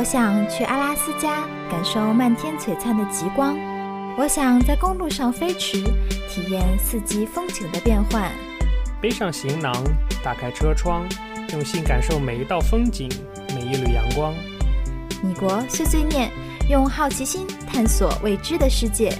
[0.00, 3.54] 我想去阿拉斯加感受漫天璀璨的极光，
[4.16, 5.84] 我想在公路上飞驰，
[6.26, 8.32] 体验四季风景的变换。
[8.98, 9.74] 背上行囊，
[10.24, 11.06] 打开车窗，
[11.52, 13.10] 用心感受每一道风景，
[13.54, 14.32] 每一缕阳光。
[15.22, 16.30] 米国碎碎念，
[16.70, 19.12] 用好奇心探索未知的世界。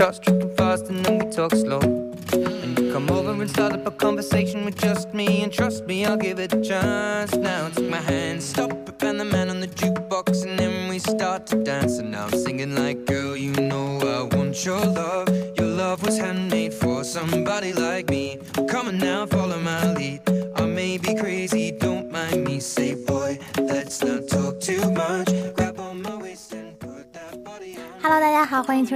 [0.00, 0.39] Just.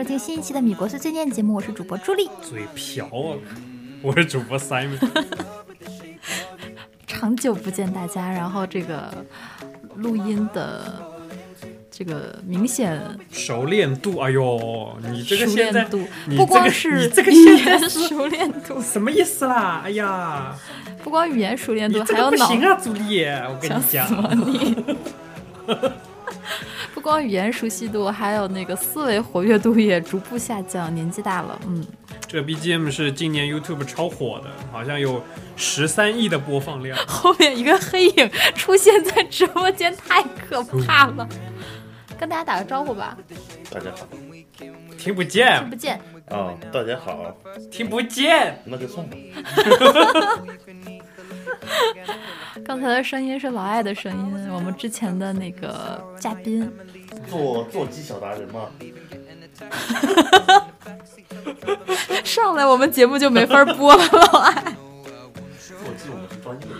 [0.05, 2.29] 收听新一期的米国碎碎念节目，我是主播朱莉。
[2.43, 3.41] 嘴瓢啊！
[4.03, 4.99] 我是主播 Simon。
[7.07, 9.11] 长久不见大家，然后这个
[9.97, 11.03] 录音的
[11.91, 13.01] 这个明显
[13.33, 15.87] 熟练度，哎呦，你这个现在
[16.37, 19.81] 不光是这个语言熟练度， 什么意思啦？
[19.87, 20.55] 哎呀，
[21.03, 22.47] 不光语言熟练度，还有脑。
[22.47, 24.07] 不行啊，朱莉，我跟你讲。
[24.53, 24.85] 你。
[27.05, 30.93] 不光语言熟悉度，还有那个思维活跃度也逐步下降。
[30.95, 31.85] 年纪大了，嗯。
[32.27, 35.23] 这 BGM 是今年 YouTube 超火的，好像有
[35.55, 36.97] 十三亿的播放量。
[37.07, 41.29] 后面一个黑影出现在直播间，太可怕了。
[42.19, 43.19] 跟大家打个招呼吧。
[43.71, 44.09] 大家好。
[44.97, 45.59] 听不见。
[45.61, 46.01] 听不见。
[46.31, 47.37] 啊，大家好。
[47.71, 48.59] 听不见。
[48.65, 49.15] 那就算了。
[52.65, 56.73] 刚才的声音是老艾的声音，我们之前的那个嘉宾。
[57.29, 58.71] 做做鸡小达人吗？
[62.25, 64.53] 上来我们节目就没法播了，老艾。
[65.57, 66.75] 做鸡我们是专业的。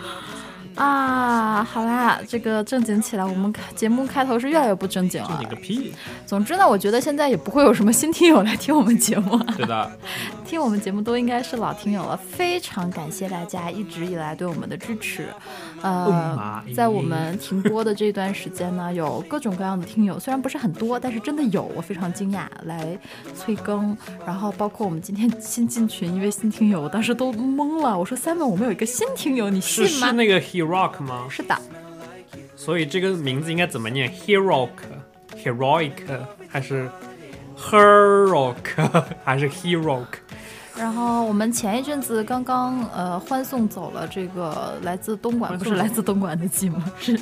[0.75, 5.27] 啊，好啦，这个正经起来，我们节目开头是越来越不正经了。
[5.29, 5.93] 正经个屁！
[6.25, 9.37] 总之呢，我觉得现在也不会有什么新听友来听我们节目。
[9.55, 9.89] 对的，
[10.43, 15.29] 听我们节目都应该是老听友了，非常感谢大家一直以来对我们的支持。
[15.81, 22.97] 呃，在我们停播的这段时间呢，有各种各样的听友，虽然不是很多，但是真的有，我非常惊讶来
[23.33, 23.95] 催更。
[24.25, 30.07] 然后包括我们今天新进群一位新听友，我当时都懵了，我说 Simon，我们有一个新听友，你信吗？
[30.07, 30.65] 是那个 He。
[30.65, 31.27] Rock 吗？
[31.29, 31.55] 是的，
[32.55, 34.69] 所以这个名字应该怎么念？Heroic、
[35.35, 35.91] Heroic
[36.49, 36.89] 还是
[37.55, 38.55] Heroic
[39.23, 40.07] 还是 Heroic？
[40.77, 47.17] 然后我们前一阵子刚刚呃欢送走了这个来自东莞，不是来自东莞的吉姆， 是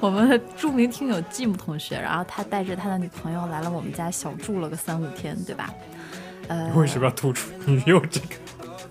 [0.00, 1.98] 我们的著名听友吉姆同学。
[1.98, 5.72] 然后他带着他的女朋友来了我们家小住了个三五天，对吧？
[6.48, 8.36] 呃，为什么要突出女友这个？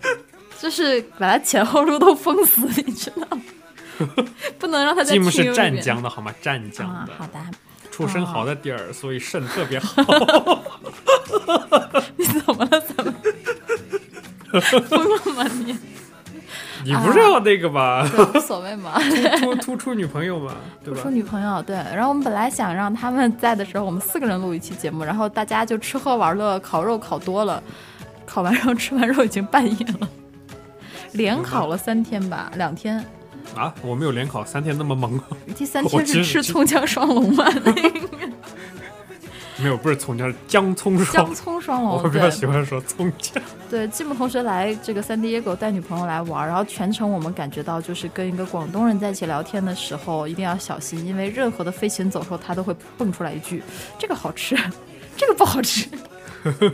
[0.59, 3.43] 就是把他前后路都封死，你知道吗？
[4.57, 5.11] 不能让他在。
[5.13, 6.33] 吉姆是湛江的好吗？
[6.41, 7.13] 湛江的。
[7.15, 7.39] 好的。
[7.91, 10.03] 出身好的地儿，所以肾特别好。
[12.17, 12.81] 你怎么了？
[12.81, 13.13] 怎么？
[14.61, 15.77] 疯了吗你？
[16.83, 18.07] 你不是要那个吗？
[18.35, 18.93] 无所谓嘛。
[19.41, 20.53] 突突出女朋友嘛？
[20.83, 21.75] 突出女朋友对。
[21.75, 27.63] 然后我们本来想让他们在的时候，我们四个人录一期节目，然后大家就吃喝玩乐，烤肉烤多了，
[28.25, 30.07] 烤完肉吃完肉已经半夜了。
[31.13, 33.03] 连烤了三天吧，两天。
[33.55, 35.19] 啊，我没有连烤三天那么猛。
[35.55, 37.45] 第三天是吃葱姜双龙吗？
[39.61, 41.25] 没有，不是葱姜，是姜葱双。
[41.25, 41.93] 姜葱双龙。
[42.03, 43.41] 我比较喜欢说葱姜。
[43.69, 53.63] 对，季木同学来这个三 D 野狗带女朋友来玩，然后全程我们感觉到就是跟一个广东人在一起聊天的时候一定要小心，因为任何的飞禽走兽他都会蹦出来一句
[53.97, 54.57] ：“这个好吃，
[55.15, 55.87] 这个不好吃。”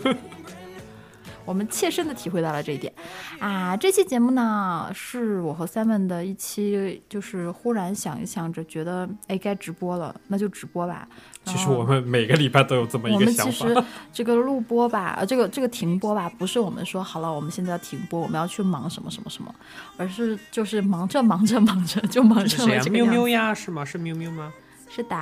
[1.52, 2.94] 我们切身的体会到了这一点，
[3.38, 11.06] 啊，这期节目呢是我和 Seven 的一期，就是忽然想一想着，觉得哎该直播了，那就直播吧。
[11.44, 13.66] 其实我们每个礼拜都有这么一个想法。
[13.66, 19.54] 我们其实这个录播吧，呃，这个这个停播吧，不是我们说好了，我们现在要停播，我们要去忙什么什么什么，
[19.98, 23.84] 而是就是忙着忙着忙着就忙成了这个喵喵呀，是吗？
[23.84, 24.54] 是喵喵吗？
[24.88, 25.18] 是的。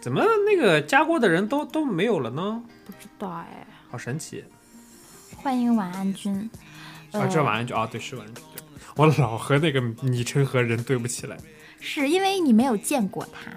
[0.00, 2.60] 怎么那个加过的人都都没有了呢？
[2.84, 3.64] 不知道哎。
[3.88, 4.44] 好神奇。
[5.40, 6.50] 欢迎晚安君，
[7.12, 8.44] 啊，这晚安君啊，对，是晚安君，
[8.96, 11.36] 我老和那个昵称和人对不起来，
[11.80, 13.52] 是因为你没有见过他。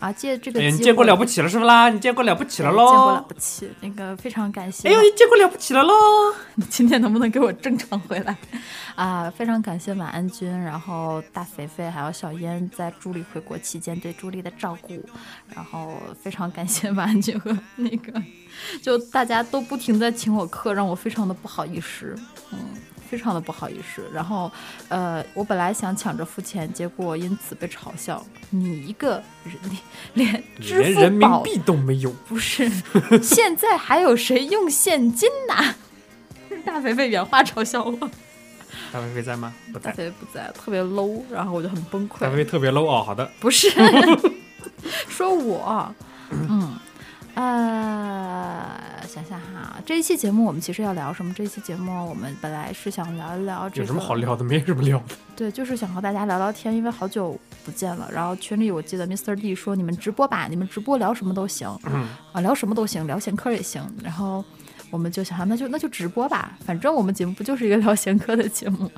[0.00, 1.88] 啊，借这个哎呀，机会，你见过了不起了是不啦？
[1.90, 3.22] 你见过了不起了喽见过了？
[3.28, 4.88] 不起，那个非常感谢。
[4.88, 5.94] 哎呦，你见过了不起了喽？
[6.56, 8.34] 你今天能不能给我正常回来？
[8.96, 15.00] 啊，非常感谢晚安君，然后大肥肥还有小烟在朱莉回国期间对朱莉的照顾，
[15.54, 18.12] 然后非常感谢晚安君和那个，
[18.82, 22.16] 就大家都不停在请我客，让我非常的不好意思，
[22.52, 22.58] 嗯。
[23.10, 24.48] 非常的不好意思，然后，
[24.88, 28.24] 呃，我本来想抢着付钱，结果因此被嘲笑。
[28.50, 29.54] 你一个人
[30.14, 32.70] 连连你支连人民付宝币都没有，不是，
[33.20, 35.74] 现在还有谁用现金呐？
[36.64, 37.92] 大肥肥原话嘲笑我，
[38.92, 39.52] 大肥肥在吗？
[39.72, 39.96] 不大在。
[39.96, 42.20] 肥肥不在，特别 low，然后我就很崩溃。
[42.20, 43.28] 大肥肥特别 low 哦，好的。
[43.40, 43.68] 不是，
[45.08, 45.92] 说我，
[46.30, 46.76] 嗯，
[47.34, 48.80] 呃，
[49.10, 51.34] 想想哈，这一期节目我们其实要聊什么？
[51.34, 54.44] 这一期节目我们本来是想聊一聊这个，有什么好聊的？
[54.44, 55.16] 没什么聊的。
[55.34, 58.08] 对，就是想和大家聊聊天，因为好久不见了。
[58.12, 59.34] 然后群里我记得 Mr.
[59.34, 63.82] D 说你们直播吧，你们直播聊什么都行，嗯啊，聊什么都行，聊闲嗑也行。
[64.00, 64.44] 然后
[64.90, 68.88] 我们就想，那就那就直播吧，反正我们节目不就是一个聊闲嗑的节目。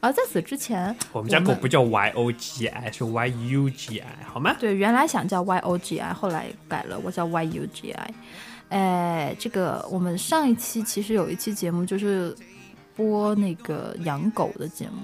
[0.00, 4.56] 而在此之前，我们家狗不叫 Y O G I，是 Y U G I，好吗？
[4.58, 8.10] 对，原来想叫 Y O G I，后来改了，我叫 Y U G I。
[8.70, 12.34] 哎，这个我们上一期其实有一期节目就是
[12.96, 15.02] 播那个养狗的节目，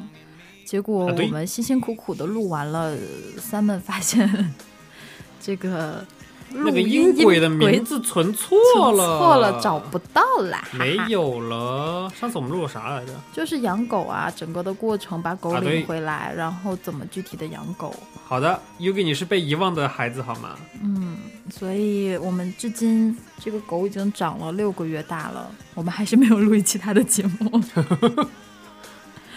[0.64, 2.96] 结果我们辛辛苦苦的录完了，
[3.38, 4.54] 三们发现
[5.40, 6.15] 这个录
[6.50, 12.10] 那个音音轨的名字存错存了，错了，找不到啦，没有了。
[12.18, 13.12] 上次我们录了啥来着？
[13.32, 17.94] 就是养狗啊，整个的过程把狗领回来，然后怎么具体的养狗，
[18.24, 20.56] 好的，Yugi，你是被遗忘的孩子好吗？
[20.82, 21.18] 嗯，
[21.50, 27.60] 所以我们至今这个狗已经长了六个月大了，我们还是没有录一期它的节目。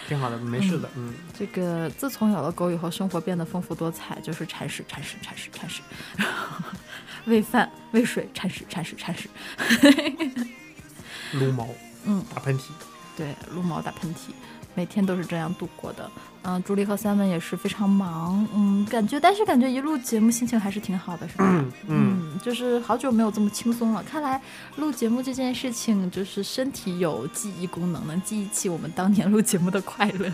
[0.08, 0.88] 挺好的，没事的。
[0.96, 5.82] 嗯，这个自从有了狗以后，生活变得丰富多彩，就是铲屎、铲屎、铲屎、铲屎，
[7.26, 9.28] 喂饭、喂水、铲屎、铲屎、铲屎，
[11.38, 11.68] 撸毛，
[12.04, 12.62] 嗯，打喷嚏。
[13.16, 14.30] 对，撸毛、打喷嚏，
[14.74, 16.10] 每天都是这样度过的。
[16.42, 21.44] 嗯，朱莉和三文也是非常忙，嗯，感觉但是感觉一录节目心情还是挺好的，是吧？
[21.46, 24.02] 嗯嗯，嗯，就是好久没有这么轻松了。
[24.02, 24.40] 看来
[24.76, 30.32] 录节目这件事情，就是身体有记忆功能，能记忆起我们当年录节目的快乐。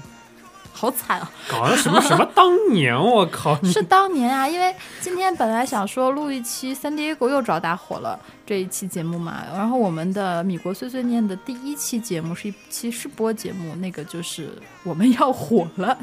[0.76, 1.31] 好惨啊！
[1.50, 3.58] 搞的什么什么当年，我靠！
[3.62, 14.50] 你 是当年啊，因为今天本来想说录一期《三 D 狗又着大火了》这一期节目嘛，然后我们的米国碎碎念的第一期节目是一期试播节目，那个就是
[14.84, 15.96] 我们要火了。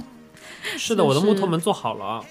[0.76, 2.24] 是的，我的木头门做好了，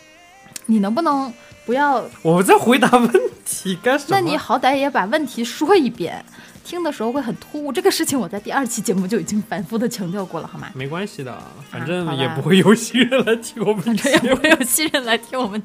[0.66, 1.32] 你能不能
[1.64, 2.04] 不要？
[2.22, 3.10] 我在回答问
[3.44, 4.10] 题，干什么？
[4.10, 6.24] 那你好歹也把问题说一遍，
[6.64, 7.72] 听的时候会很突兀。
[7.72, 10.68] 这个事情我在第二期节目就已经反复的强调过了，好吗？
[10.74, 11.36] 没关系的，
[11.70, 15.62] 反正也不会有新人来听我们 反正也不会有新人来听我们。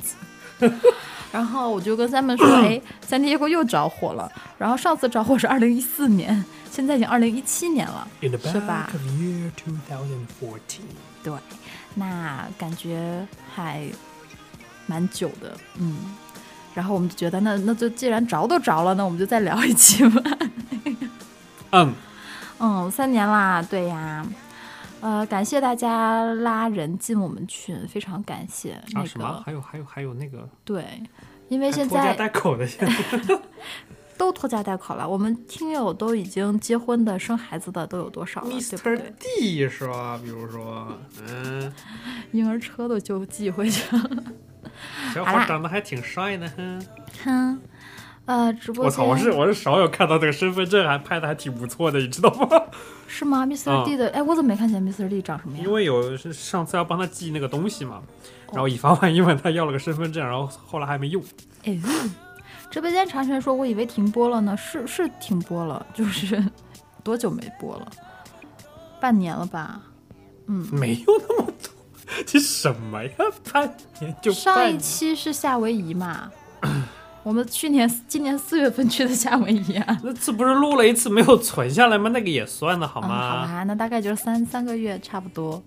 [1.31, 4.31] 然后我就跟三门说， 哎，三 D 又着火了。
[4.57, 8.07] 然后上次着火是二零一四年，现在已经二零一七年了
[8.43, 8.89] 是吧
[9.19, 9.51] year
[9.91, 10.79] 2014，
[11.21, 11.33] 对，
[11.95, 13.85] 那感觉还
[14.85, 15.97] 蛮久的，嗯。
[16.77, 20.21] 然后我们就觉得，那那就既然着都着了，那我们就再聊一期吧。
[21.73, 21.91] 嗯，
[22.59, 24.23] 嗯，三年啦，对呀。
[25.01, 28.79] 呃，感谢大家拉人进我们群，非常感谢。
[28.93, 29.41] 那啊什么？
[29.43, 30.85] 还有还有还有那个对，
[31.49, 33.39] 因为现在拖家带口的现在，
[34.17, 35.07] 都拖家带口了。
[35.09, 40.19] 我们听友都已经结婚的、生孩子的都有多少了，对不.对？D 是吧？
[40.23, 40.87] 比如说，
[41.27, 41.73] 嗯，
[42.31, 44.09] 婴儿车都就寄回去了。
[45.13, 46.85] 小伙长得还挺帅的，哼。
[47.23, 47.61] 哼，
[48.25, 52.61] 呃，直播我操，我是我是少有看到这个身份证还拍的还挺不错的，你知道吗？
[53.07, 53.85] 是吗？Mr.
[53.85, 55.07] D 的，哎，我怎么没看见 Mr.
[55.07, 55.71] D 长什么样因？
[55.71, 58.01] 为有是上次要帮他寄那个东西嘛，
[58.51, 61.23] 然后以防万一问他要了个身份证，然后后来还没用。
[61.63, 61.79] 哎，
[62.69, 66.43] 直播间长泉说，我以为停播了呢，是是停播了， 就是
[67.03, 67.87] 多久没播了？
[68.99, 69.79] 半年了吧？
[70.47, 71.71] 嗯，没有那么多，
[72.25, 73.11] 这什么呀？
[73.51, 76.31] 半年就上一期是夏威夷嘛？
[77.23, 79.99] 我们去年今年四月份去的夏威夷啊。
[80.03, 82.09] 那次不是录了一次没有存下来吗？
[82.09, 83.45] 那个也算的好嗯，好吗？
[83.45, 85.61] 吧，那大概就是三三个月差不多。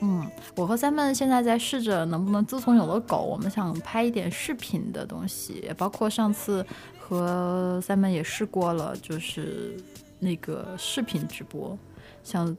[0.00, 6.64] 嗯，我和三妹现在在试着能不能，自从有了狗，我们想拍一点视频的东西，包括上次
[6.98, 9.76] 和三妹也试过了，就是
[10.18, 11.76] 那个视频直播，
[12.22, 12.56] 想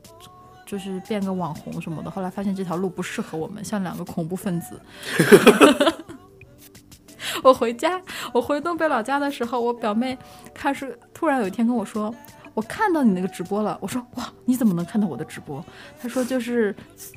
[0.70, 2.12] 就是变个网红什么的。
[2.12, 4.80] 后来发现这条路不适合我们，像两个恐怖分子。
[7.42, 8.00] 我回家，
[8.34, 10.18] 我回东北老家的时候，我表妹
[10.54, 12.14] 看是突然有一天跟我说，
[12.54, 13.78] 我我看到你那个直播了。
[13.80, 15.64] 我说哇，你怎么能看到我的直播？
[16.02, 16.76] 他说就是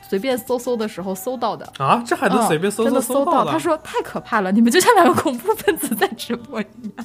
[0.08, 1.68] 随便搜搜的时候搜到的。
[1.78, 3.44] 啊，这还能随便搜真的搜到？
[3.44, 6.66] 他说太可怕了，你们就像两个恐怖分子在直播一
[6.96, 7.04] 样。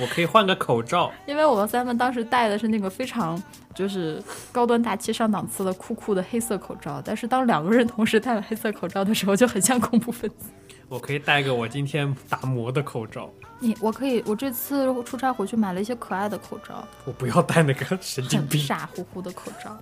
[0.00, 3.40] 我可以换个口罩，因为我们三们当时戴的是那个非常
[3.74, 10.46] 就是高端大气上档次的酷酷的黑色口罩，但是当两个人同时戴了黑色口罩的时候，就很像恐怖分子。
[10.88, 13.30] 我可以戴个我今天打磨的口罩。
[13.60, 16.86] 你我可以，我这次出差回去买了一些可爱的口罩。
[17.04, 19.78] 我不要戴那个神经病傻乎乎的口罩。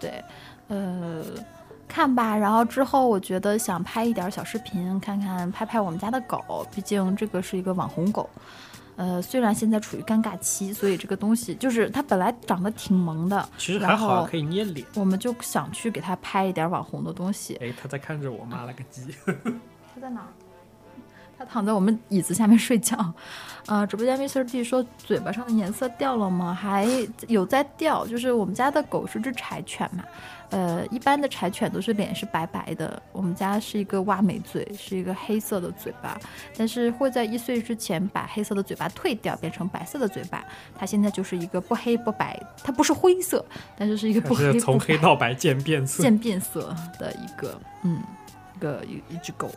[0.00, 0.22] 对，
[0.68, 1.22] 呃，
[1.88, 2.36] 看吧。
[2.36, 8.30] 然后之后我觉得想拍一点小视频，看看拍拍我们家的狗，毕竟这个是一个网红狗。
[8.98, 14.84] 呃，虽然现在处于尴尬期，所以这个东西就是它本来长得挺萌的，其实还好，可以捏脸。
[14.96, 17.54] 我们就想去给它拍一点网红的东西。
[17.60, 19.14] 哎，它在看着我，妈了个鸡！
[19.94, 20.26] 它在哪？
[21.38, 23.14] 它躺在我们椅子下面睡觉。
[23.66, 26.52] 呃，直播间 Mr D 说嘴巴上的颜色掉了吗？
[26.52, 26.84] 还
[27.28, 30.02] 有在掉，就是我们家的狗是只柴犬嘛。
[30.50, 36.18] 呃，一般的柴犬都是脸是白白的，我们家是一个挖眉嘴，是一个黑色的嘴巴，
[36.56, 40.42] 但是会在一岁之前把黑色的嘴巴退掉，变成白色的嘴巴。
[40.78, 43.44] 它现在就是一个不黑不白，它不是灰色，
[43.76, 48.02] 但是是一个不黑从黑到白渐变色渐变色的一个，嗯，
[48.56, 49.50] 一个一一只狗。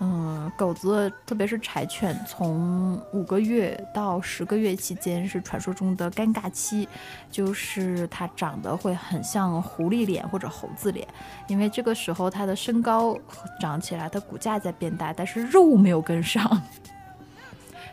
[0.00, 6.86] 嗯，狗子特别是柴犬，从五个月到十个月期间是传说中的尴尬期，
[7.32, 11.06] 就是它长得会很像狐狸脸或者猴子脸，
[11.48, 13.18] 因为这个时候它的身高
[13.60, 16.62] 长起来，它骨架在变大，但是肉没有跟上，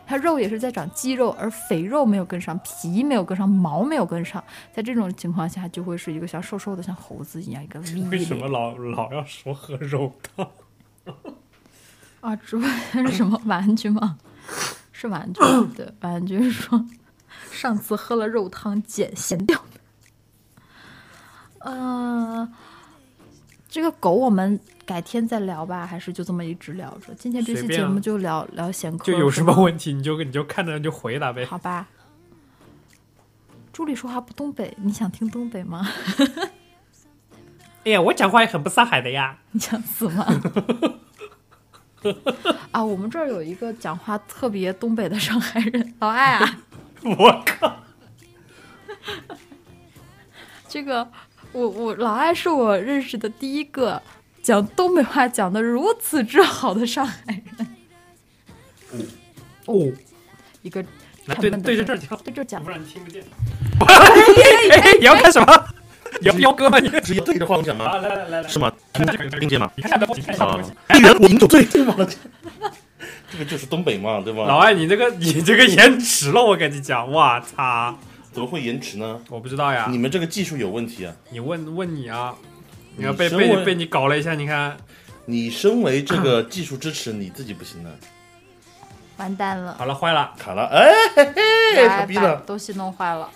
[0.06, 7.80] 它肉也是在长肌肉，而肥肉没有跟上，皮没有跟上，毛没有跟上，在这种情况下就会是一个像瘦瘦的像猴子一样一个
[8.12, 10.48] 为什么老老要说喝肉汤？
[12.20, 14.18] 啊，直播间是什么玩具吗？
[14.92, 15.40] 是玩具，
[15.76, 16.86] 对，玩具说
[17.50, 19.60] 上次喝了肉汤减咸掉
[21.58, 22.40] 嗯。
[22.40, 22.52] 呃，
[23.68, 27.14] 这个狗我们改天再聊吧，还是就这么一直聊着？
[27.14, 29.04] 今天这期节目就聊聊闲嗑。
[29.04, 31.44] 就有什么问题你就你就看着就回答呗。
[31.44, 31.86] 好吧。
[33.72, 35.86] 助理说话不东北，你想听东北吗？
[37.84, 39.38] 哎呀，我讲话也很不上海的呀。
[39.50, 40.26] 你想死吗？
[42.72, 46.58] 啊，我们这儿有一个讲话特别东北的上海人，老艾啊！
[47.02, 47.76] 我靠！
[50.68, 51.08] 这个，
[51.52, 54.02] 我我老艾是我认识的第一个
[54.42, 59.04] 讲东北话讲的如此之好的上海人。
[59.66, 59.92] 哦，
[60.62, 60.84] 一个
[61.40, 63.22] 对对着这儿讲，对这儿讲，不然你听不见。
[65.00, 65.66] 你要干什么？
[66.22, 66.78] 要彪哥吗？
[66.78, 67.84] 你直接对着话筒讲吗？
[67.98, 68.72] 来来来来，是吗？
[68.92, 69.06] 听
[69.40, 69.70] 听见吗？
[69.76, 70.58] 你看，你看，啊！
[70.94, 71.64] 一人我饮酒醉，
[73.30, 74.44] 这个就是东北嘛，对吧？
[74.46, 77.96] 老艾，你这个你这个延迟了，我跟你讲，我操！
[78.32, 79.20] 怎么会延迟呢？
[79.30, 79.86] 我不知道呀。
[79.90, 81.14] 你们这个技术有问题啊！
[81.30, 82.34] 你问问你啊！
[82.96, 84.76] 你要被被被你搞了一下，你看，
[85.24, 87.90] 你身为这个技术支持，你自己不行的，
[89.16, 89.74] 完蛋了！
[89.78, 91.32] 好了，坏了，卡了，哎嘿
[91.74, 93.28] 嘿，傻逼了，东西弄坏了。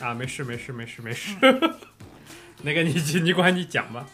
[0.00, 1.34] 啊，没事没事没事没事。
[2.62, 4.04] 那个你你管你讲吧，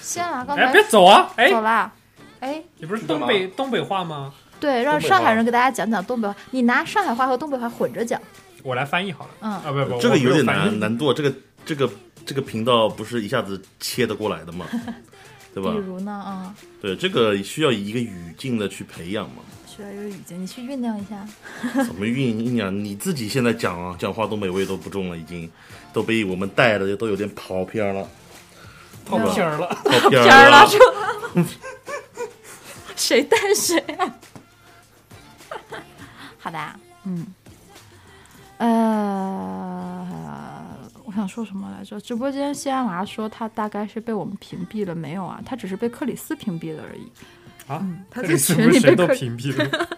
[0.00, 1.50] 先啊，刚才哎别走啊，哎。
[1.50, 1.92] 走啦，
[2.40, 2.62] 哎。
[2.78, 4.32] 你不是东北东北话吗？
[4.58, 8.20] 对，让上海人给大家讲讲东北话，你拿上海话和东北话混着讲，
[8.62, 9.52] 我来翻译好了，嗯。
[9.52, 11.32] 啊不不，这个有点难难度，这个
[11.64, 11.90] 这个
[12.24, 14.66] 这个频道不是一下子切得过来的吗？
[15.52, 15.70] 对吧？
[15.72, 19.36] 比如呢啊，对，这个需要一个语境的去培养嘛，
[19.76, 21.28] 需要一个语境，你去酝酿一下，
[21.84, 22.72] 怎么酝酝酿？
[22.84, 25.50] 你自己现在讲啊，讲话东北味都不重了，已经。
[25.92, 28.06] 都被我们带的都有点跑偏了，
[29.06, 30.68] 跑偏了，跑偏了，
[32.94, 34.14] 谁带谁啊？
[36.38, 36.58] 好的，
[37.04, 37.26] 嗯，
[38.58, 40.06] 呃，
[41.04, 41.98] 我想说什么来着？
[41.98, 45.40] 直播间西安娃说他大概是被我们屏蔽了，没有啊？
[45.46, 47.10] 他只是被克里斯屏蔽了而已。
[47.66, 49.88] 啊，他在群里被屏蔽了。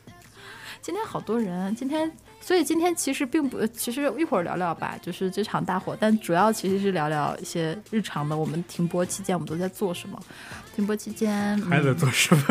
[0.80, 2.10] 今天好多人，今天。
[2.40, 8.34] 所以今天其实并不，其实一会儿聊聊吧，就是这场大火，但主要其实是聊聊一些日常的。
[8.34, 10.18] 我们停播期间我们都在做什么？
[10.74, 12.42] 停播期间还在做什么？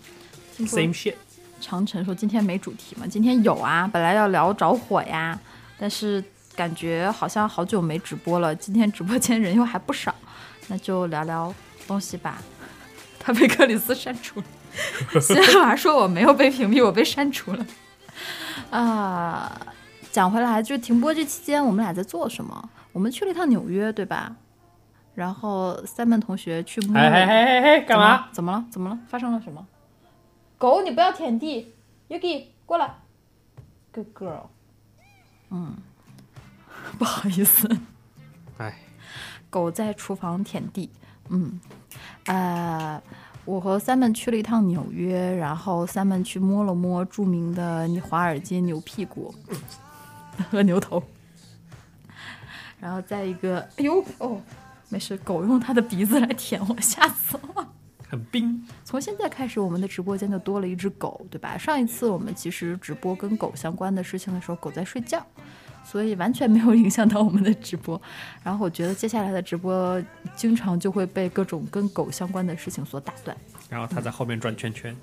[0.66, 1.16] Same shit。
[1.60, 3.06] 长城说今天没主题嘛？
[3.06, 5.38] 今天有啊，本来要聊着火呀，
[5.76, 6.22] 但是
[6.54, 10.14] 感觉好像好久没直播了，今天直播间人又还不少，
[10.68, 11.52] 那就聊聊
[11.86, 12.40] 东西吧。
[13.26, 17.66] 他被克里斯删除了，新华说我没有被屏蔽，我被删除了。
[18.70, 19.60] 啊，
[20.12, 22.70] 讲回来，就停播这期间，我们俩在做什么？
[22.92, 24.36] 我们去了一趟纽约，对吧？
[25.16, 26.96] 然后三门同学去摸。
[26.96, 28.28] 哎哎哎哎，干嘛？
[28.30, 28.64] 怎么了？
[28.70, 28.98] 怎么了？
[29.08, 29.66] 发生了什么？
[30.56, 31.74] 狗，你不要舔地。
[32.08, 32.94] Yuki，过来。
[33.92, 34.46] Good girl。
[35.50, 35.74] 嗯。
[36.96, 37.68] 不好意思。
[38.58, 38.78] 哎，
[39.50, 40.90] 狗在厨房舔地。
[41.28, 41.58] 嗯，
[42.24, 43.00] 呃，
[43.44, 49.34] 我和 Simon 去了一趟纽约，然后 Simon 去摸了摸著名的华尔街牛屁股
[50.50, 51.02] 和牛头，
[52.80, 54.40] 然后再一个，哎呦哦，
[54.88, 57.68] 没事，狗用它的鼻子来舔我，吓死了。
[58.08, 58.64] 很冰。
[58.84, 61.58] 从现在开始，我们的直播间就多了一只狗，对吧？
[61.58, 65.24] 上一次我们其实直播跟狗相关的事情的时候，狗在睡觉，
[65.86, 68.00] 所以完全没有影响到我们的直播。
[68.42, 70.02] 然后我觉得接下来的直播
[70.34, 73.36] 经常就会被各种跟狗相关的事情所打断。
[73.70, 74.94] 然后他在后面转圈圈。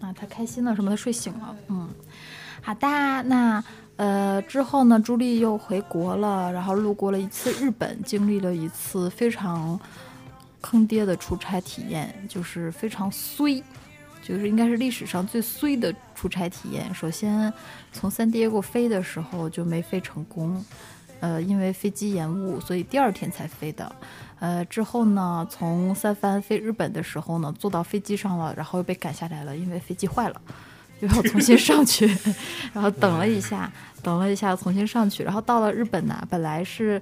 [0.00, 0.90] 啊，他开心了什么？
[0.90, 1.56] 的睡醒了。
[1.68, 1.88] 嗯，
[2.60, 2.86] 好的。
[3.24, 3.64] 那
[3.96, 5.00] 呃之后呢？
[5.00, 9.80] 朱莉又回国了，然后路过了一次日本，经历了一次非常。
[10.62, 13.64] 坑爹的出差体验就是非常衰，
[14.22, 16.92] 就是应该是历史上最衰的出差体验。
[16.94, 17.52] 首先，
[17.92, 20.64] 从三爹过飞的时候就没飞成功，
[21.20, 23.90] 呃，因为飞机延误，所以第二天才飞的。
[24.38, 30.40] 呃，之后呢，从三藩飞日本的时候呢，坐到飞机上了，然后又被赶下来了，因为飞机坏了，
[31.00, 32.06] 又要重新上去，
[32.72, 33.70] 然后等了一下，
[34.02, 37.00] 等了一下，重新上去，然后到了日本呢，本来是。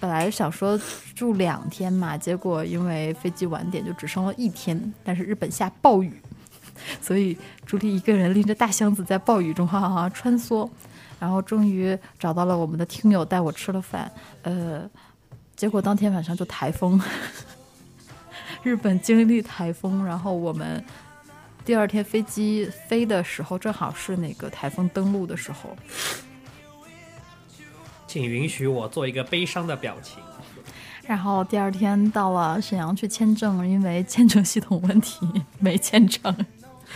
[0.00, 0.78] 本来想说
[1.14, 4.92] 住两天嘛，结果因为飞机晚点，就只剩了一天。
[5.02, 6.12] 但是日本下暴雨，
[7.00, 10.68] 所以朱莉一个人拎着大箱子在暴雨中哈哈哈穿梭，
[11.18, 14.10] 然后终于找到了我们的听友带我吃了饭。
[14.42, 14.88] 呃，
[15.56, 17.00] 结果当天晚上就台风，
[18.62, 20.84] 日本经历台风，然后我们
[21.64, 25.76] 第二天飞机飞的时候，正好是那个台风登陆的时候。
[28.06, 30.22] 请允许我做一个悲伤的表情。
[31.06, 35.26] 然后第二天到了沈阳去签证，因为签证系统问题
[35.58, 36.34] 没签成，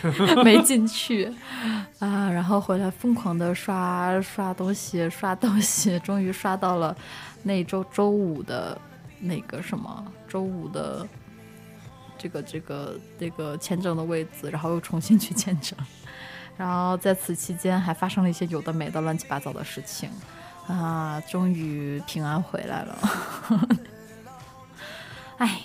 [0.45, 1.33] 没进去
[1.99, 2.31] 啊。
[2.31, 6.97] 然后回来疯狂的刷刷东西，刷东西，终于刷到了
[7.43, 8.79] 那周周五的
[9.21, 11.07] 那个什么周五的
[12.19, 15.79] 这个这个这个签证的位置，然后又重新去签证。
[16.57, 20.11] 然后在此期间还发生了一些有的没的乱七八糟的事情。
[20.69, 22.99] 啊，终于平安回来了。
[25.39, 25.63] 哎，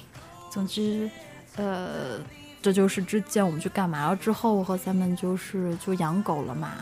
[0.50, 1.08] 总之，
[1.56, 2.20] 呃，
[2.68, 6.74] 这就是之前我们去干嘛了之后，我和咱们就是就养狗了嘛。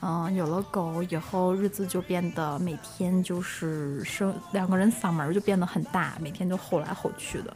[0.00, 7.52] 嗯，有了狗以后，日子就变得每天就是声两个人嗓门就变得很大，每天就吼来吼去的。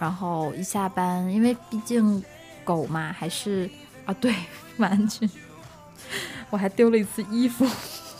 [0.00, 2.20] 然后一下班，因为毕竟
[2.64, 3.70] 狗嘛，还是
[4.04, 4.34] 啊，对，
[4.78, 5.30] 玩具，
[6.50, 7.64] 我还丢了一次衣服。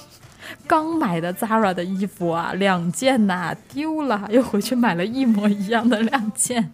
[0.68, 6.72] 刚买的 Zara 的衣服啊，两件呐丢了，又回去买了一模一样的两件。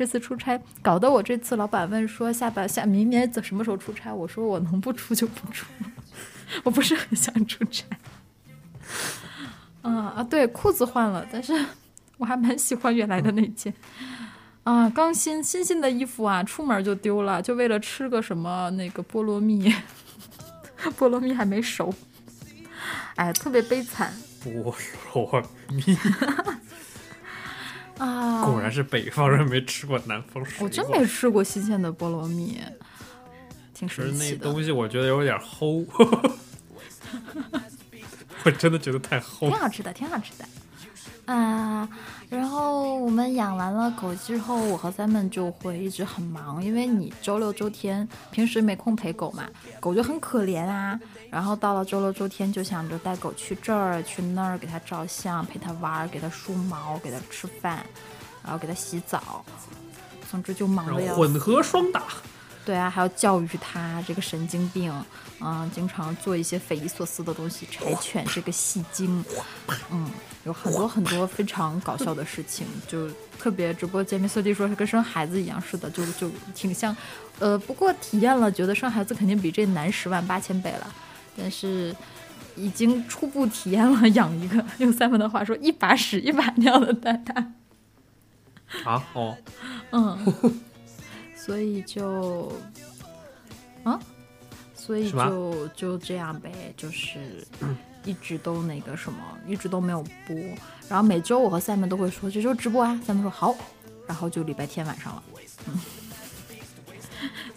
[0.00, 4.10] 这次出差搞得我这次老板问说下班下明年怎什么时候出差？
[4.14, 5.66] 我说我能不出就不出，
[6.64, 7.84] 我不是很想出差。
[9.82, 11.52] 嗯啊，对，裤子换了，但是
[12.16, 13.74] 我还蛮喜欢原来的那件。
[14.62, 19.70] 啊，刚新新新的衣服啊，出门就丢了，就为了吃个什么那个菠萝蜜。
[20.98, 21.92] 菠萝蜜还没熟，
[23.16, 24.10] 哎，特别悲惨。
[24.42, 24.62] 菠
[25.12, 25.82] 萝蜜
[28.00, 30.64] 啊，果然是北方人没吃过南方水果。
[30.64, 32.58] 我真没吃过新鲜的菠萝蜜，
[33.74, 34.38] 挺神奇的。
[34.40, 35.86] 那东西我觉得有点齁，
[38.44, 39.40] 我真的觉得太齁。
[39.40, 40.44] 挺好吃的，挺好吃的。
[41.26, 41.86] 啊，
[42.28, 49.44] 然后我们养完了狗之后，我和 Simon 就会一直很忙，因为你周六周天平时没空陪狗嘛，
[49.78, 50.98] 狗就很可怜啊。
[51.30, 57.86] 然后到了周六周天，就想着带狗去这儿去那儿，给它照相，陪它玩，给它梳毛，给它吃饭，
[58.42, 59.44] 然后给它洗澡，
[60.30, 62.02] 总之就忙的要混合双打。
[62.64, 64.92] 对啊，还要教育它这个神经病，
[65.40, 69.24] 嗯，经常做一些匪夷所思的东西，柴犬这个戏精，
[69.90, 70.10] 嗯。
[70.44, 73.06] 有很多很多非常搞笑的事情，就
[73.38, 76.96] 特别直播间，色弟说是跟生孩子一样似的，就就挺像，
[77.38, 80.94] 呃，不过体验了，觉得生孩子肯定比这难十万八千倍了，
[81.40, 81.96] 但是
[82.54, 87.54] 已经初步体验了养一个，用三文的话说，一把屎一把尿的蛋蛋。
[88.84, 89.36] 啊哦，
[89.92, 90.60] 嗯，
[91.34, 92.52] 所以就，
[93.82, 93.98] 啊，
[94.74, 97.46] 所以就就这样呗，就是。
[98.02, 100.34] 一直都那个什么，一直都没有播。
[100.88, 103.54] 然后每周我和 Sam 都会说这周直播啊，Sam 说好，
[104.06, 105.22] 然后就礼拜天晚上了。
[105.66, 105.78] 嗯，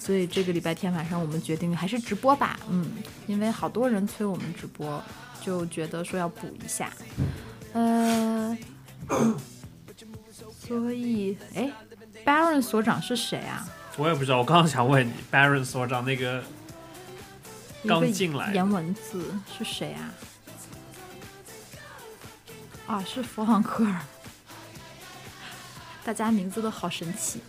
[0.04, 2.60] 所以这个礼拜天晚上我们决定还是直播吧。
[2.70, 2.92] 嗯，
[3.26, 5.02] 因为好多人催我们直播，
[5.42, 6.92] 就觉得说要补一下。
[7.72, 8.58] 呃，
[10.60, 11.72] 所以哎
[12.26, 13.66] ，Baron 所长是谁啊？
[13.96, 16.44] 我也不知道，我刚刚想问你，Baron 所长那个
[17.88, 20.12] 刚进来颜文字是谁啊？
[22.88, 24.02] 啊，是弗朗克尔。
[26.04, 27.40] 大家名字都好神奇。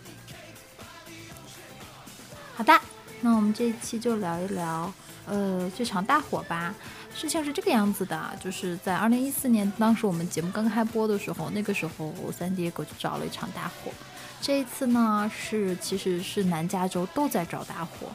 [2.55, 2.71] 好的，
[3.19, 4.89] 那我们这一期就聊一聊，
[5.25, 6.73] 呃，这场大火吧。
[7.13, 13.91] 事情是这个样子的，就是在二零一四年，当时我们节目刚开播的时候，那个时候三 D 狗就着了一场大火。
[14.39, 18.07] 这一次呢，是其实是南加州都在着大火。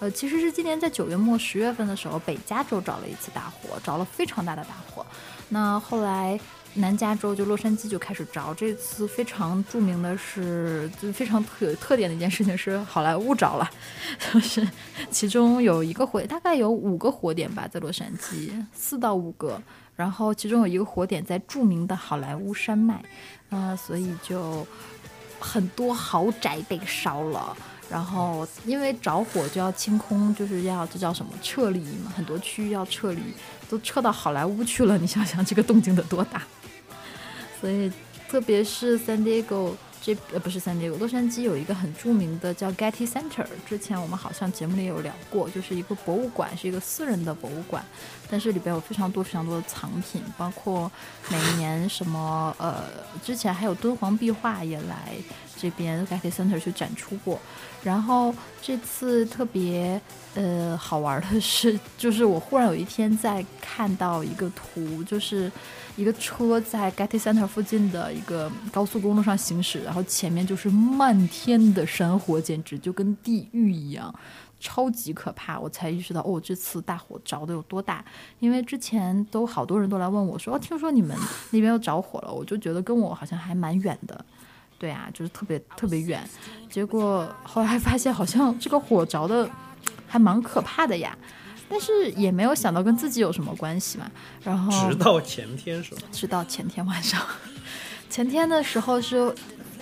[0.00, 5.06] 呃，其实是今年在九月末十月份的时候，北加州着了一次大火，着了非常大的大火。
[5.48, 6.40] 那后来。
[6.76, 13.70] 南加州就洛杉矶就开始着，这次非常著名的是，就非常特有特点的一件事情是好莱坞着了，
[14.32, 14.66] 就 是
[15.10, 19.62] 其中有一个火，大概有五个火点吧，在洛杉矶四到五个，
[19.94, 23.00] 然后其中有一个火点在著名的好莱坞山脉，
[23.50, 24.66] 啊，所以就
[25.38, 27.56] 很多豪宅被烧了，
[27.88, 33.20] 然后因为着火就要清空，就是要这叫什么撤离嘛，很多区域要撤离，
[33.68, 36.42] 都撤到好莱坞去了，你想想这个动静得多大。
[37.60, 37.90] 所以，
[38.28, 47.82] 特别是 San Diego 这呃不是 San Diego，洛杉矶有一个很著名的叫 Getty Center，之前我们好像节目里有聊过，就是一个博物馆，是一个私人的博物馆，
[48.30, 50.92] 但是里边有非常多非常多的藏品，包括
[51.30, 52.84] 每年什么呃，
[53.24, 55.14] 之前还有敦煌壁画也来
[55.56, 57.38] 这边 Getty Center 去展出过，
[57.82, 60.00] 然后这次特别
[60.34, 65.50] 呃好玩的是，就是我忽然有一天在看到一个图，就是。
[65.96, 74.12] 一个车在 Getty Center 附近的一个高速公路上行驶，然后前面就是漫天的山火，简直就跟地狱一样，
[74.58, 75.56] 超级可怕。
[75.56, 78.04] 我才意识到，哦，这次大火着的有多大。
[78.40, 81.16] 因为之前都好多人都来问我，说，哦，听说你们
[81.52, 84.24] 那边又着火了，我就觉得跟我好像还蛮远的。
[84.84, 86.22] 对啊，就是特别特别远。
[86.68, 89.48] 结果后来发现，好像这个火着的
[90.06, 91.16] 还蛮可怕的呀。
[91.70, 94.04] 但是也没有想到跟自己有什么关系嘛，
[94.42, 96.02] 然后直到前天是吧？
[96.12, 97.18] 直到前天晚上，
[98.10, 99.34] 前天的时候是，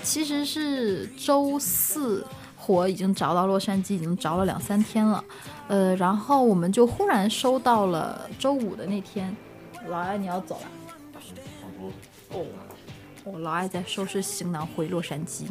[0.04, 2.24] 其实是周四，
[2.56, 5.24] 火已经着到洛杉矶，已经着了两三天了，
[5.66, 9.36] 呃，然后我们就忽然收到了周五的那天，
[9.88, 10.68] 老艾你要走了，
[12.30, 12.46] 哦，
[13.24, 15.44] 我老爱在收拾行囊回洛杉矶，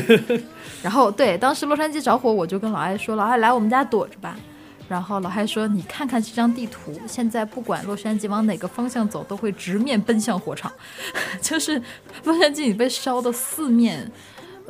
[0.82, 4.36] 然后对，当时洛杉矶着火，我就跟老爱说，老爱来我们家躲着吧。
[4.86, 10.70] 然后老爱说：“你看看这张地图，现在不管洛杉矶往哪个方向走，都会直面奔向火场。
[11.40, 11.80] 就是
[12.24, 14.10] 洛杉矶已被烧的四面，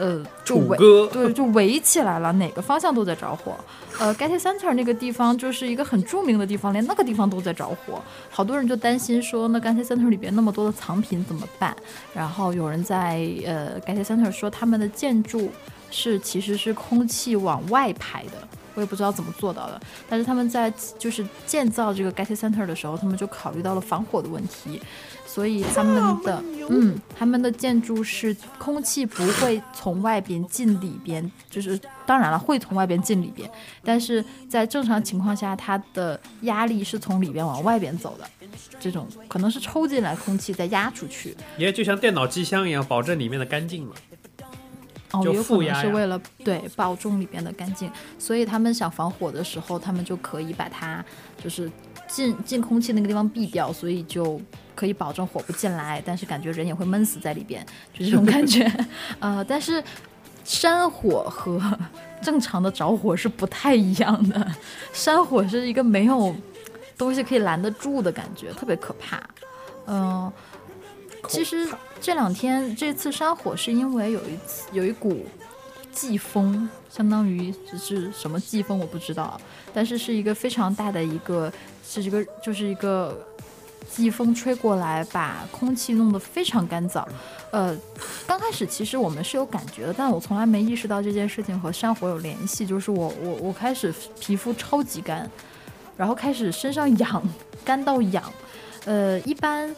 [0.01, 0.79] 呃，就围
[1.13, 3.55] 对，就围起来了，哪个方向都在着火。
[3.99, 8.03] 呃，Getty Center 那个地方就是一个很著名的地方，连那个地方都在着火。
[8.31, 11.77] 好多人就担心说，那 Getty Center 里边那么多的藏品怎么办？
[12.15, 15.51] 然后有人在呃 Getty Center 说，他们的建筑
[15.91, 18.49] 是其实是空气往外排的。”
[18.81, 24.81] 我也不知道怎么做到的，但是他们在就是建造这个 Getty Center 的时候，他们就考虑到了防火的问题，
[25.27, 33.51] 所以他们的嗯，他们的建筑是空气不会从外边进里边，就是当然了会从外边进里边，
[33.85, 38.27] 但是在正常情况下，它的压力是从里边往外边走的，
[38.81, 43.93] 这种可能是抽进来空气再压出去，也就像电脑机箱一样，保证里面的干净嘛。
[45.13, 51.05] 哦，有可能是为了对保重里边的干净，所以他们想防火的时候，他们就可以把它
[51.43, 51.71] 就是
[52.07, 54.41] 进进空气那个地方闭掉，所以就
[54.75, 58.71] 可以保证火不进来，但是感觉人也会闷死在里边，就这种感觉。
[59.19, 59.83] 呃，但是
[60.45, 61.61] 山火和
[62.23, 64.47] 正常的着火是不太一样的，
[64.93, 66.35] 山火是一个没有
[66.97, 69.21] 东西可以拦得住的感觉，特别可怕。
[69.87, 70.33] 嗯。
[71.29, 71.69] 其实
[72.01, 75.27] 这两天这次山火是因为有一次有一股
[75.93, 79.39] 季风，相当于只是什么季风我不知道，
[79.75, 81.53] 但是是一个非常大的一个
[81.87, 83.27] 是一个就是一个
[83.91, 87.07] 季风吹过来，把空气弄得非常干燥。
[87.51, 87.77] 呃，
[88.27, 92.65] 刚开始其实我们是有感觉的，但我从来没意识到这件事情和山火有联系。
[92.65, 95.31] 就是我我我开始皮肤超级干，
[95.99, 97.23] 然后开始身上痒，
[97.63, 98.25] 干到痒。
[98.87, 99.77] 呃，一般。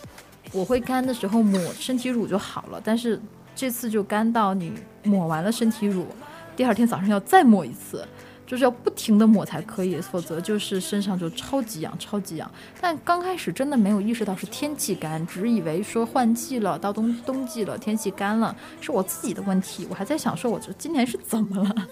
[0.52, 3.20] 我会干的时候抹身体乳就好了，但是
[3.54, 6.06] 这次就干到你抹完了身体乳，
[6.54, 8.06] 第二天早上要再抹一次，
[8.46, 12.50] 就是要不停的抹才可以，否则就是身上就超级痒，超级痒。
[12.80, 19.86] 但刚开始真的没有意识到是天气干，只以为说换季了，到冬冬季了，天气干了，是我自己的问题。
[19.88, 21.88] 我还在想说，我这今年是怎么了？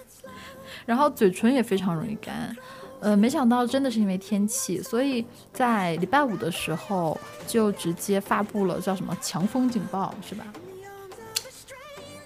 [0.84, 2.54] 然后嘴唇也非常容易干。
[3.00, 10.44] 呃，没想到真的是因为天气，所以在礼拜五的时候就直接发布了叫什么强风警报，是吧？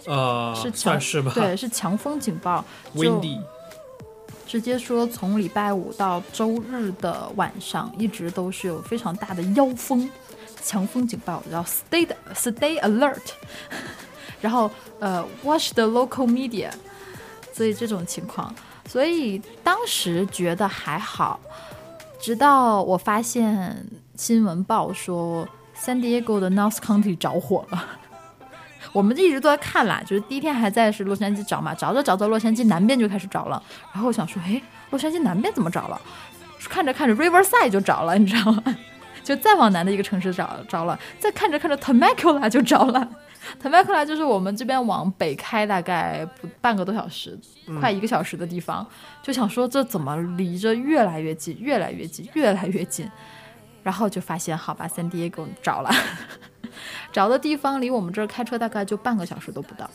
[0.07, 1.33] 呃，是强是吧？
[1.35, 2.65] 对，是强风警报。
[2.95, 3.41] windy。
[4.47, 10.11] 直接说从礼拜五到周日的晚上，一直都是有非常大的妖风。
[10.63, 13.21] 强风警报，然后 stay stay alert，
[14.41, 16.71] 然后呃 watch the local media，
[17.53, 18.55] 所以这种情况，
[18.87, 21.41] 所以当时觉得还好，
[22.21, 27.85] 直到我发现新闻报说 San Diego 的 North County 着火了。
[28.93, 33.61] 我们一直都在看啦，就是第一天还在是洛杉矶着嘛，着着着着洛杉矶南边就开始着了。
[33.93, 36.01] 然后我想说，哎，洛杉矶南边怎么着了？
[36.69, 38.63] 看着看着 Riverside 就着了，你知道吗？
[39.25, 40.97] 就再往南的一个城市找着了。
[41.19, 43.09] 再看着看着 Temecula 就着了。
[43.61, 47.39] Temecula 就是我们这边往北开大概不半个多小时，
[47.81, 48.87] 快一个小时的地方。
[49.23, 53.11] 就想说这怎么离着越来越近，越来越近，越来越近。
[53.83, 55.91] 然后就发现，好吧，San Diego 着了。
[57.13, 59.89] 找的地方离我们这儿开车大概就半个小时都不到，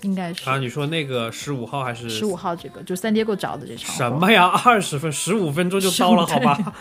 [0.00, 0.48] 应该是。
[0.48, 2.56] 啊，你说那个十五号还是十五号？
[2.56, 3.94] 这个就三爹给我找的这场。
[3.94, 4.46] 什么呀？
[4.64, 6.74] 二十分十五分钟就到了，好吧？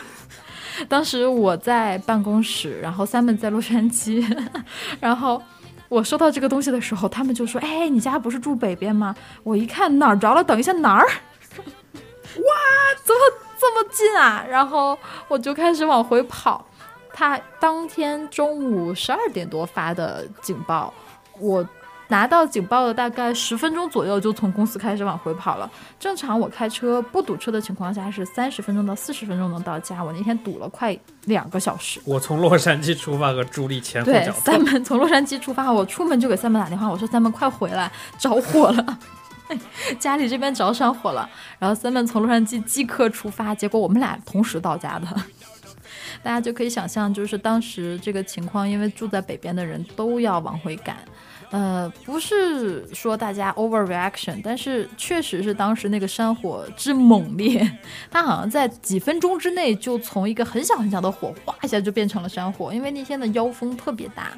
[0.90, 4.24] 当时我在办公室，然后三们在洛杉矶，
[5.00, 5.42] 然后
[5.90, 10.44] 我收到这个东西的时候，他们就说：“哎，你家不是住北边吗？”我一看哪儿着了？
[10.44, 11.06] 等一下哪儿？
[11.56, 12.44] 哇，
[13.04, 13.22] 怎么
[13.60, 14.44] 这么近啊？
[14.50, 16.66] 然后我就开始往回跑。
[17.14, 20.94] 他当天中午十二点多发的警报，
[21.40, 21.68] 我
[22.12, 25.72] 拿到警报的大概十分钟左右就从公司开始往回跑了。
[25.98, 32.02] 正常我开车不堵车的情况下是三十分钟到四十分钟能到家，我那天堵了快两个小时。
[32.04, 39.00] 我从洛杉矶出发和朱莉前后对，三门从洛杉矶出发，我出门就给三门打电话，我说三门快回来，着火了，
[39.98, 41.30] 家里这边着上火了。
[41.60, 45.08] 然后三门从洛杉矶即刻出发，结果我们俩同时到家的。
[46.22, 50.98] 大家就可以想象，就是当时这个情况，因为住在北边的人都要往回赶，
[51.52, 57.70] 呃，不是说大家 overreaction，但是确实是当时那个山火之猛烈，
[58.10, 64.32] 它好像在几分钟之内就从一个很小很小的火，哗一下就变成了山火，因为那天的妖风特别大。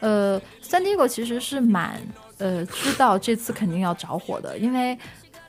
[0.00, 2.02] 呃，三 g 狗其实是蛮
[2.38, 4.98] 呃知道这次肯定要着火的，因为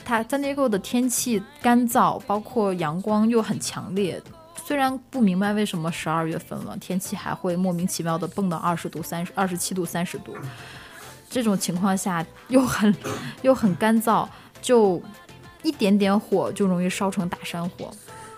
[0.05, 4.21] 它三 g 狗的天气干燥，包括阳光又很强烈。
[4.63, 10.35] 虽然不明白为什么十二月份了，天气还会莫名其妙的蹦到二十度、三十二十七度、三十度，
[11.37, 12.95] 这种情况下又很
[13.43, 14.27] 又很干燥，
[14.59, 14.99] 就
[15.61, 17.91] 一点点火就容易烧成大山火。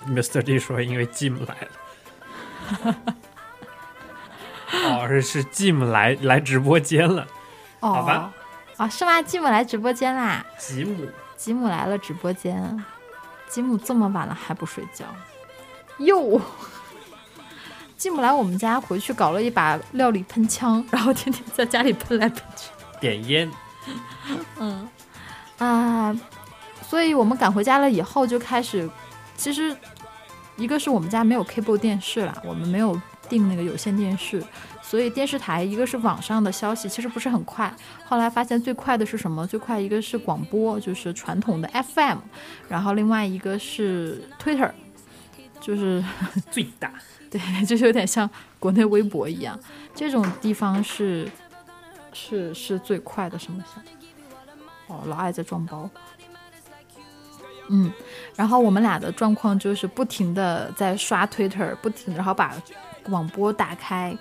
[0.05, 0.41] Mr.
[0.41, 2.95] D 说：“因为 Jim 来了。
[4.83, 7.25] ”哦，是是 Jim 来来直播间了。
[7.79, 8.33] 哦，好吧。
[8.75, 10.45] 啊，是吗吉姆来直播间啦。
[10.57, 11.07] 吉姆，
[11.37, 12.83] 吉姆来了直播间。
[13.47, 15.05] 吉姆这么晚了还不睡觉。
[15.99, 16.41] 又
[17.95, 23.49] 进不来我们家，回去搞了一把料理喷枪，然后天天在家里喷来喷去，点烟。
[24.59, 24.87] 嗯
[25.57, 26.15] 啊，
[26.87, 28.89] 所以我们赶回家了以后就开始，
[29.35, 29.75] 其实
[30.55, 34.43] 一个是我们家没有 cable 电视了，我们没有订那个有线电视，
[34.81, 37.73] 所以电视台一个是网上的消息其实不是很快，
[38.05, 39.45] 后来发现最快的是什么？
[39.47, 42.17] 最快一个是广播，就是传统的 FM，
[42.67, 44.71] 然后另外一个是 Twitter。
[45.61, 46.01] 就是
[46.49, 46.89] 最大，
[47.29, 48.27] 对，就是有点像
[48.59, 49.59] 国内微博一样，
[49.93, 51.29] 这种地方是
[52.19, 53.83] 是是最快的什么像？
[54.87, 55.89] 哦，老爱在装包。
[57.69, 57.91] 嗯，
[58.35, 62.61] 然后我们俩的状况就是不停的在刷 Twitter，不停，然后把
[63.03, 64.17] 广播打开，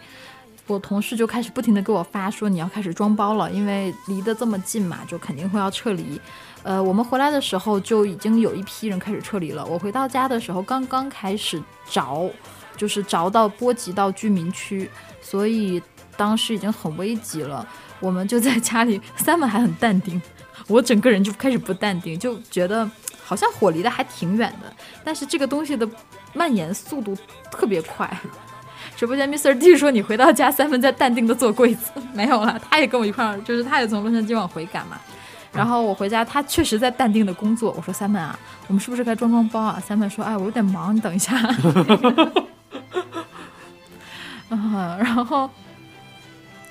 [0.66, 6.20] 我同事就开始不停的给我发说你要开始装包了，因为离得这么近嘛，就肯定会要撤离。
[6.62, 9.64] 呃，我们回来的时候就已经有一批人开始撤离了。
[9.64, 12.30] 我回到家的时候，刚刚开始着，
[12.76, 14.90] 就是着到波及到居民区，
[15.22, 15.82] 所以
[16.18, 17.66] 当时已经很危急了。
[18.00, 20.20] 我们就在家里，Simon 还很淡定，
[20.66, 22.88] 我整个人就开始不淡定，就觉得
[23.24, 25.88] 好像火离得还挺远的，但是这个东西的
[26.34, 27.16] 蔓延速度
[27.50, 28.08] 特别快。
[28.96, 34.98] 直播间 Mr D 说：“你回到家，Simon 在淡定的做柜子，没有了，他也跟我一块儿，就是他也从洛杉矶往回赶嘛。”
[35.52, 37.72] 然后我回家，他确实在淡定的工作。
[37.76, 39.80] 我说三妹啊，我们是不是该装装包啊？
[39.84, 41.36] 三妹说，哎，我有点忙，你等一下。
[44.50, 45.50] 啊， 然后。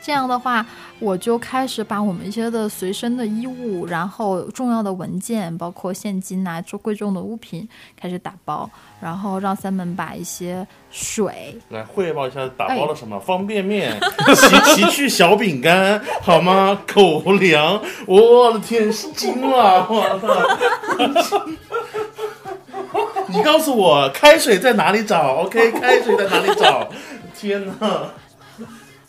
[0.07, 0.65] 这样的话，
[0.99, 7.67] 我就开始把我们一些的随身的衣物，然后重要的文件，包括现金啊，做贵重的物品，
[7.99, 8.69] 开始打包，
[9.01, 13.99] 然后让三门把一些水来汇报一下打包了什么方便面、
[14.33, 16.79] 奇奇趣小饼干，好吗？
[16.87, 19.85] 狗粮，我的天，惊了！
[19.89, 20.19] 我
[21.21, 21.45] 操！
[23.27, 26.89] 你告诉我开水在哪里找？OK，开水在哪里找？
[27.37, 28.03] 天哪！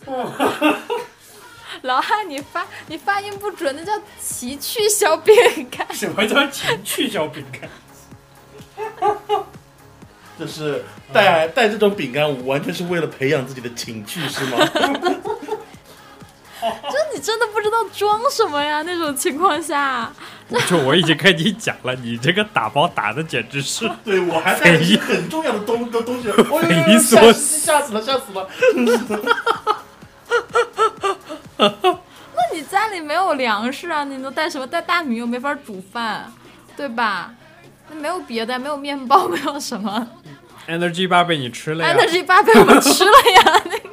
[1.83, 5.35] 老汉，你发你发音不准，那叫奇趣小饼
[5.71, 5.87] 干。
[5.95, 7.69] 什么叫奇趣小饼干？
[10.39, 14.59] 就是带带这种饼干，完全是为了培养自己的情趣，是吗？
[16.61, 18.83] 就你真的不知道装什么呀？
[18.83, 20.13] 那种情况下，
[20.69, 23.89] 就我已经跟你讲了，你这个打包打的简直是……
[24.05, 28.49] 对我还带一些很重要的东的东西，匪夷所思，吓死了，吓死了！
[31.59, 34.05] 那你家里没有粮食啊？
[34.05, 34.67] 你能带什么？
[34.67, 36.33] 带大米又没法煮饭，
[36.77, 37.35] 对吧？
[37.91, 40.07] 那没有别的，没有面包，没有什么。
[40.69, 43.63] Energy bar 被你吃了呀！Energy bar 被我吃了呀！
[43.65, 43.89] 那个，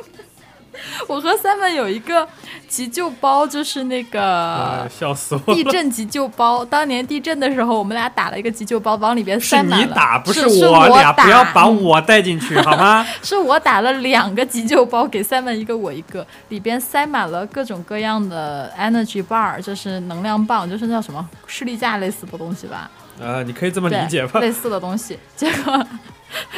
[1.08, 2.28] 我和 Simon 有一个。
[2.76, 9.86] 急救包就是那个，笑死我地震急救包，当年地震的时候，我们俩打了一个急救包，往里边塞满了。
[9.86, 13.08] 是你打，不是我俩，不要把我带进去好吗？
[13.24, 22.92] 是我打了两个急救包，给 Simon 一个，我一个，里边塞满了各种各样的 energy bar，就是能量棒，就是叫什么士力架类似的东西吧？
[23.20, 24.40] 呃，你可以这么理解吧？
[24.40, 25.18] 类似的东西。
[25.36, 25.86] 结果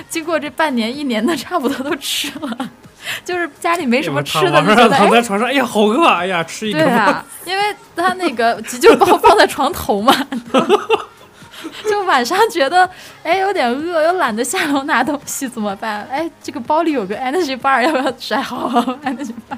[0.09, 2.69] 经过这半年一年的，差不多都吃了。
[3.23, 6.17] 就是家里没什么吃的，躺在床上，哎呀，好饿啊！
[6.17, 6.79] 哎呀，吃一个。
[6.79, 7.63] 对啊，因为
[7.95, 10.13] 他那个急救包放在床头嘛，
[11.89, 12.89] 就晚上觉得
[13.23, 16.05] 哎有点饿，又懒得下楼拿东西，怎么办？
[16.11, 18.67] 哎，这个包里有个 energy bar，要不要摘好
[19.05, 19.57] energy bar？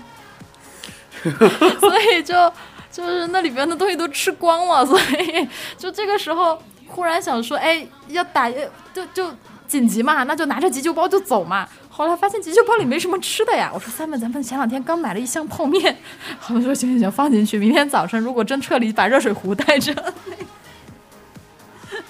[1.79, 2.53] 所以就
[2.91, 8.49] 就是那里边的东西都吃光了，所以就这个时候忽然想说，哎，要打
[8.93, 9.31] 就就
[9.67, 11.67] 紧急嘛，那就拿着急救包就走嘛。
[11.89, 15.97] 后来发现急救包里没什么吃的呀，我说三妹，咱们前两天刚买了一箱泡面，
[16.41, 20.13] 他们说行行行，放进去，明天早晨如果真撤离，把热水壶带着。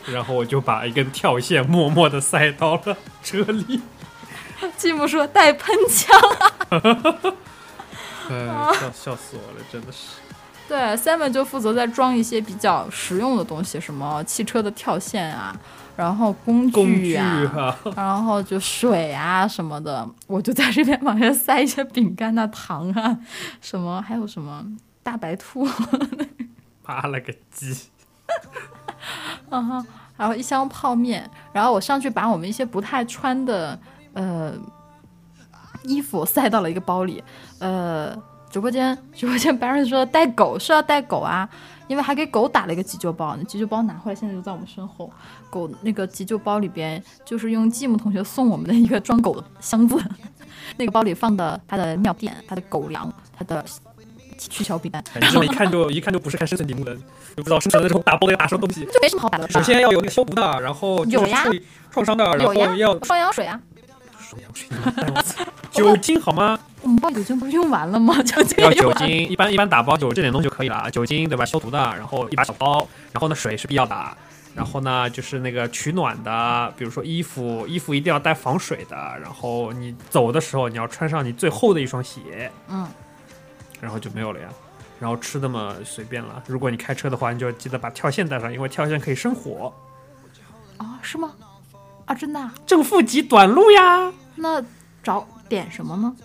[0.05, 3.81] 然后我就把一根跳线默默的塞到了车里。
[4.77, 6.19] 继母说带喷枪。
[8.29, 10.18] 哎，笑笑死我了，真的是。
[10.69, 15.53] 对，Seven 就负责在装一些比较实用的东西，什么汽车的跳线啊。
[15.97, 23.17] 然后工具啊，然后就水啊什么的，我就在这边往下塞一些饼干啊、糖啊，
[23.59, 24.63] 什么还有什么
[25.03, 25.67] 大白兔，
[26.87, 27.89] 妈了个鸡，
[29.49, 33.77] 嗯哼，然后一箱泡面，然后我上去把我们一些不太穿的
[34.13, 34.53] 呃
[35.83, 37.21] 衣服塞到了一个包里，
[37.59, 38.15] 呃，
[38.49, 41.49] 直播间直播间 Barry 说带狗是要带狗啊。
[41.87, 45.11] 因为还给狗打了一个急救包，那急救包拿回来，现在就在我们身后。
[45.49, 49.99] 狗那个急救包里边，就是用继母同学送我们的一个装狗的箱子，
[50.77, 53.65] 那个包里放的他的尿垫、他的狗粮、他的
[54.37, 55.03] 驱小饼干。
[55.19, 57.01] 这种一看就一看就不是看生存题目的，就
[57.37, 58.85] 不知道生存的时候打包的打什么东西。
[58.85, 59.49] 就 没什么好打的。
[59.49, 61.43] 首先要有那个消毒的，然后有呀，
[61.89, 63.59] 创伤的，然后要双氧水啊。
[64.19, 64.67] 双氧水，
[65.71, 66.59] 酒精好吗？
[66.81, 68.21] 我们包酒精不是用完了吗？
[68.23, 70.89] 酒精要酒精，一般一般打包就这点东西就可以了。
[70.91, 71.45] 酒精对吧？
[71.45, 74.17] 消毒的，然后一把小包，然后呢水是必要的，
[74.55, 78.95] 然后呢就是那个取暖的，比如说衣服，衣服一定要带防水的。
[79.21, 82.87] 然后你走的时候你要穿上你最厚的一双鞋，嗯，
[83.81, 84.47] 然后就没有了呀。
[84.99, 86.43] 然后吃的嘛随便了。
[86.45, 89.73] 如果你开车的话，你就记得把跳线带上，因为跳线可以生火。
[90.77, 91.31] 啊，是吗？
[92.05, 92.51] 啊，真的？
[92.65, 94.11] 正负极短路呀。
[94.35, 94.61] 那
[95.01, 96.15] 找点什么吗？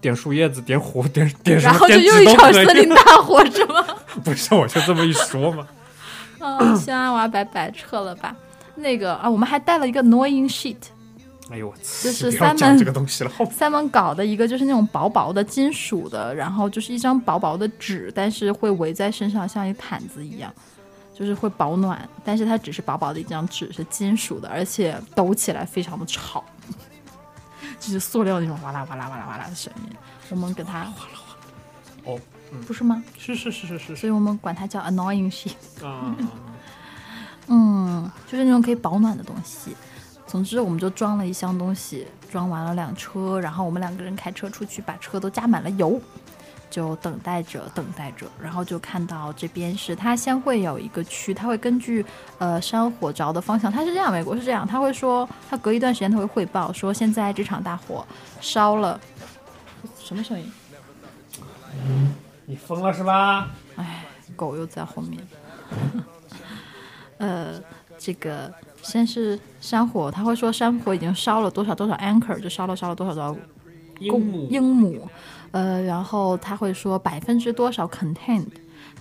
[0.00, 1.72] 点树叶子，点火，点点什么？
[1.72, 3.84] 然后就又一场森林大火，是吗？
[4.22, 5.66] 不是，我就这么一说嘛。
[6.38, 8.36] 嗯， 行啊，我要拜拜，撤了吧。
[8.76, 10.76] 那个啊，我们还带了一个 knowing sheet。
[11.50, 13.30] 哎呦我就是三门这个东西了。
[13.50, 20.52] 三门搞的一个就是那种薄薄的金属的，然后就是一张薄薄的纸，但是会围在身上，像一毯子一样，
[21.14, 22.06] 就是会保暖。
[22.24, 26.44] 但是它只是薄薄的一张纸，是金属的，而且抖起来非常的吵。
[27.78, 29.96] 就是塑料那种哇啦哇啦哇啦哇啦的声音，
[30.30, 31.18] 我们给它哗啦
[32.04, 32.20] 哗，哦，
[32.66, 33.02] 不是吗？
[33.18, 35.54] 是是是是是，所以我们管它叫 annoying sheet。
[37.48, 39.76] 嗯，就是那种可以保暖的东西。
[40.26, 46.00] 总之，我们就装了一箱东西，装完了两车，然后我们两个人开车出去，把车都加满了油。
[46.68, 52.04] 就等待着，等待着，然后就看到这边是它先会有一个区，它会根据
[52.38, 58.06] 呃山火着的方向，它是这样，美国是这样，他会说，他隔一段时间他会汇报说现在这场大火
[58.40, 59.00] 烧了，
[59.98, 60.52] 什么声音？
[62.46, 63.48] 你疯了是吧？
[63.76, 64.04] 哎，
[64.34, 65.26] 狗又在后面。
[67.18, 67.60] 呃，
[67.98, 68.52] 这个
[68.82, 73.36] 先是山火，他会说山火已经烧了多少多少 anchor，就烧了烧了多少多少
[73.98, 75.08] 英母英母。
[75.52, 78.48] 呃，然后他会说百分之多少 contained，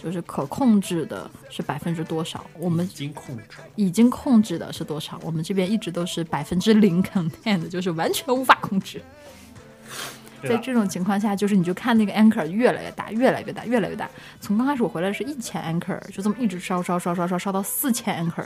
[0.01, 2.45] 就是可控制的是百分之多少？
[2.57, 3.43] 我们已经控制，
[3.75, 5.19] 已经控制的是多少？
[5.23, 9.01] 我们这边一直都是百分之零 contained， 就是完全无法控制。
[10.43, 14.07] 在这种情况下，就是你就看那个 anchor 越来越大，越来越大，越来越大。
[14.39, 18.45] 从刚开始我回来是一千 anchor，就这么一直烧烧烧烧烧烧到四千 anchor，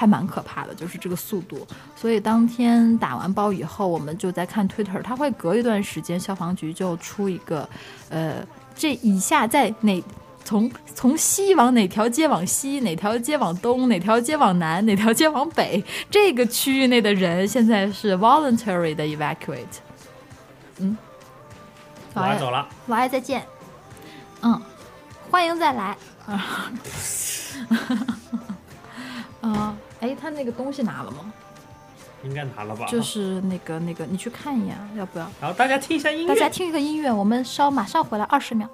[0.00, 1.66] 还蛮可怕的，就是这个速度。
[1.94, 7.68] 所以当天打完包以后，我们就在看 Twitter，他会隔一段时间，消防局就出一个，
[8.08, 8.36] 呃，
[8.74, 10.02] 这以下在哪
[10.42, 19.66] 从从西往哪条街往西，哪条街往东，哪条街往南，哪条街往北，这个区域内的人现在是 voluntary 的 evacuate。
[20.78, 20.96] 嗯，
[22.14, 23.44] 我爱走了，我爱再见。
[24.40, 24.58] 嗯，
[25.30, 25.94] 欢迎再来
[26.24, 26.72] 啊。
[29.42, 31.32] 啊， 哎，他那个东西拿了吗？
[32.22, 32.86] 应该拿了吧。
[32.86, 35.26] 就是那个那个，你去看一眼，要不要？
[35.40, 36.28] 然后，大家听一下音乐。
[36.28, 38.68] 大家听一个音乐，我们稍马上回来，二十秒。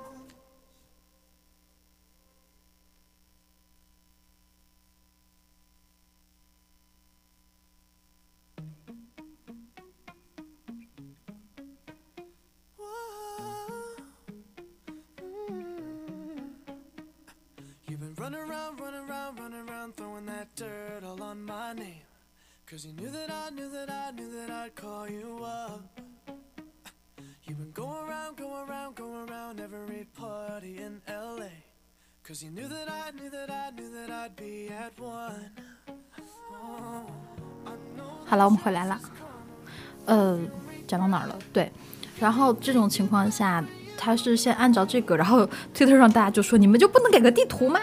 [40.87, 41.39] 讲到哪儿了？
[41.53, 41.71] 对，
[42.19, 43.65] 然后这种情况下，
[43.97, 47.81] 他是先按照这个，然后推特上大家就说：“你们就不能给个地图吗？”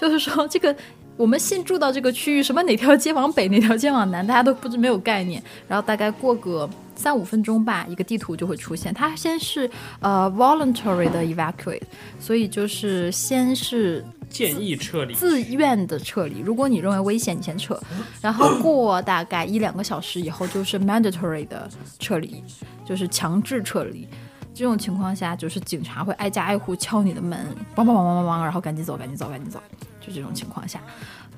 [0.00, 0.74] 就是说这个
[1.16, 5.42] 我们新住到这个区域，什么哪条街往北，哪条街往南，大家都不知没有概念。
[5.68, 8.94] 然后大概过个三五分钟吧，一个地图就会出现。
[8.94, 9.70] 它先是
[10.00, 11.82] 呃 voluntary 的 evacuate，
[12.18, 16.38] 所以就是先是建议撤离，自愿的撤离。
[16.38, 17.78] 如果你认为危险，你先撤。
[18.22, 21.68] 然后过大概一两个小时以后，就是 mandatory 的
[21.98, 22.42] 撤离，
[22.84, 24.08] 就是强制撤离。
[24.54, 27.38] 这种情况下，就是警察会挨家挨户敲你的门，
[27.74, 29.60] 梆梆梆梆梆梆，然后赶紧走，赶紧走，赶紧走。
[30.00, 30.80] 就这种情况下，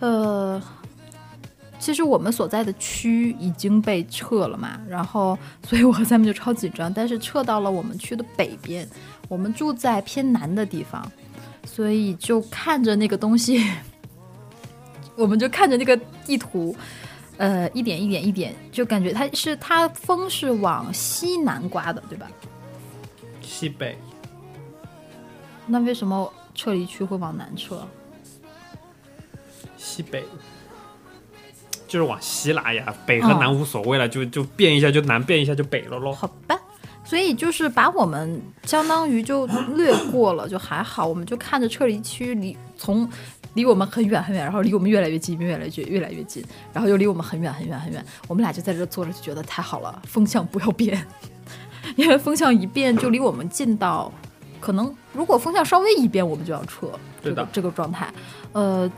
[0.01, 0.61] 呃，
[1.79, 5.39] 其实我们所在的区已经被撤了嘛，然后，
[5.69, 6.93] 所以我和他们就超紧张。
[6.93, 8.89] 但是撤到了我们区的北边，
[9.29, 11.11] 我们住在偏南的地方，
[11.75, 13.65] 所以就看着那个东西，
[15.17, 15.97] 我们就看着那个
[16.27, 16.77] 地图，
[17.39, 22.31] 呃，一点一点一点，就感觉它是它风是往西南刮的，对吧？
[23.41, 23.97] 西北。
[25.67, 27.83] 那为什么撤离区会往南撤？
[29.79, 30.23] 西北
[31.89, 36.13] 就是往西拉呀，北和南无所谓了，就就变一下就南，变一下就北了喽。
[36.13, 36.59] 好吧，
[37.05, 43.09] 所以就是把我们相当于就略过了，就还好，我们就看着撤离区离从
[43.55, 46.43] 离我们很远很远，然后离我们越来越近，越来越越来越近，
[46.73, 51.07] 然后又离我们很远很远很远，我们俩就在这坐着，就觉得太好了，风向不要变，
[51.97, 54.11] 因为风向一变就离我们近到，
[54.61, 56.89] 可能如果风向稍微一变，我们就要撤。
[57.23, 58.13] 对的，这个状态，
[58.53, 58.91] 呃。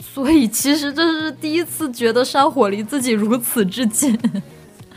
[0.00, 4.16] 所以其实这是第一次觉得山火离自己如此之近，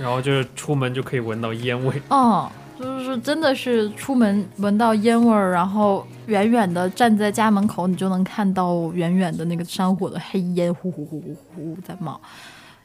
[0.01, 2.01] 然后就是出门就可以闻到烟味。
[2.09, 12.19] 哦，就是真的是出门闻到烟味儿，然后远远的站在家门口，你就能看到远远的那个山火的黑烟呼呼呼呼呼在冒。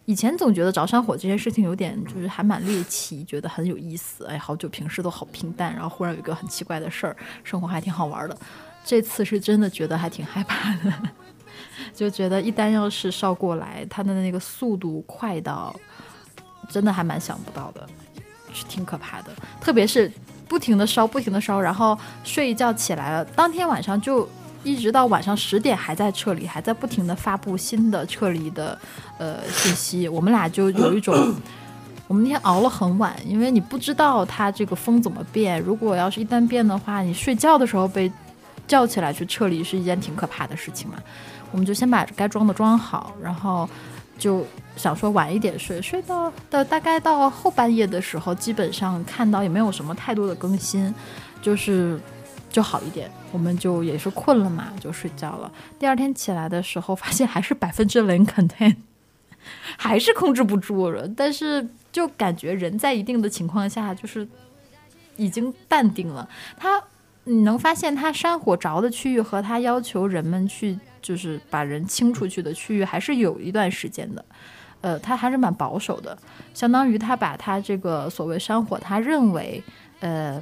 [0.04, 4.24] 以前总觉得着山火这件事情有点就是还蛮猎奇，觉得很有意思。
[4.26, 8.36] 哎，好久平时都好平淡，然后忽然有一个很奇怪的事儿，生活还挺好玩的。
[8.84, 10.92] 这次是真的觉得还挺害怕的。
[11.92, 15.74] 就觉得一旦要是烧过来，它的那个速度快到，
[16.68, 17.86] 真的还蛮想不到的，
[18.52, 19.30] 是挺可怕的。
[19.60, 20.10] 特别是
[20.48, 24.28] 不停的烧，不停的烧，然后睡一觉起来了，当天晚上就
[24.62, 28.78] 一直到晚上十点还在撤离，还在不停的发布新的撤离的
[29.18, 30.08] 呃信息。
[30.08, 31.34] 我们俩就有一种，
[32.08, 35.60] 我们那天熬了很晚，因为你不知道它这个风怎么变。
[35.60, 38.10] 如果要是一旦变的话，你睡觉的时候被
[38.66, 40.96] 叫起来去撤离是一件挺可怕的事情嘛。
[41.52, 43.68] 我们就先把该装的装好，然后
[44.18, 44.44] 就
[44.76, 50.94] 想说晚一点睡，睡到的大概到后半夜的时候，基本上看到也没有什么太多的更新，
[51.40, 51.98] 就是
[52.50, 55.50] 就好一点，我们就也是困了嘛，就睡觉了。
[55.78, 58.76] 第二天起来的时候，发现还是 百分之零 content，
[59.76, 61.08] 还是控制不住了。
[61.08, 64.28] 但是就感觉人在一定的情况下，就是
[65.16, 66.28] 已经淡定了。
[66.56, 66.82] 他
[67.24, 70.78] 你能发现，他山火着的区域和他要求人们去。
[71.02, 74.24] 就是把人清出去的区域还是有一段时间的，
[74.86, 76.16] 呃，他还是蛮保守的，
[76.54, 79.60] 相当于他把他这个所谓山火，他认为
[79.98, 80.40] 呃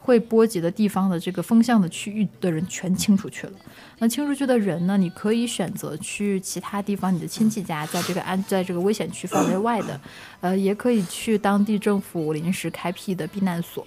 [0.00, 3.52] 会波及的地方的这个风向的区域的人全清出去了。
[4.00, 10.00] 那清出去的人呢，你可以选择去其他地方，你的亲戚家，在这个安在这个危险区范围外的，
[10.40, 13.86] 呃，也可以去当地政府临时开辟的避难所。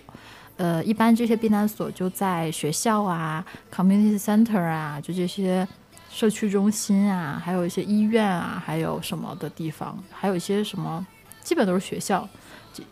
[0.55, 5.67] 呃，一般这些避难所就在学校啊、community center 啊，就这些。
[6.11, 11.05] 社区中心啊，还有一些医院啊，还有什么的地方，还有一些什么，
[11.41, 12.27] 基本都是学校，
[12.73, 12.83] 这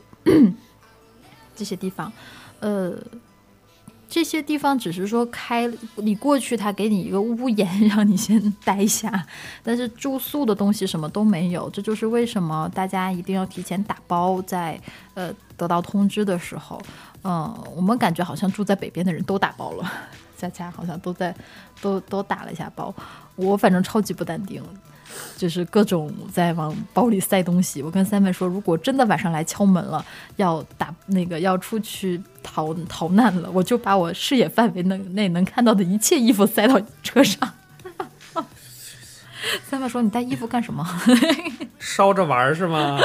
[1.55, 2.11] 这些地方，
[2.59, 2.93] 呃。
[4.11, 9.23] 这些地方只是说开你过去，他给你一个屋檐让你先待一下，
[9.61, 11.69] 但是住宿的东西什么都没有。
[11.69, 14.81] 这就是为什么大家一定要提前打包，在
[15.13, 16.81] 呃得到通知的时候，
[17.23, 19.93] 嗯，我们感觉好像住在北边的人都打包了，
[20.39, 21.35] 佳佳好像都在
[21.81, 22.93] 都都打了一下包，
[23.35, 24.63] 我反正超级不淡定。
[25.35, 27.81] 就是各种在往包里塞东西。
[27.81, 37.53] 我跟三妹说，如果真的晚上来敲门了，要打那个要出去逃逃难了，我就把我视野范围内内能看到的一切衣服塞到车上。
[39.67, 40.85] 三妹说：“你带衣服干什么？
[41.79, 42.99] 烧着玩是吗？”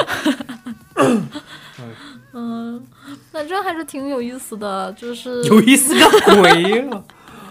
[2.34, 2.84] 嗯，
[3.32, 7.02] 反正还是挺有意思的，就是有意思个鬼呀！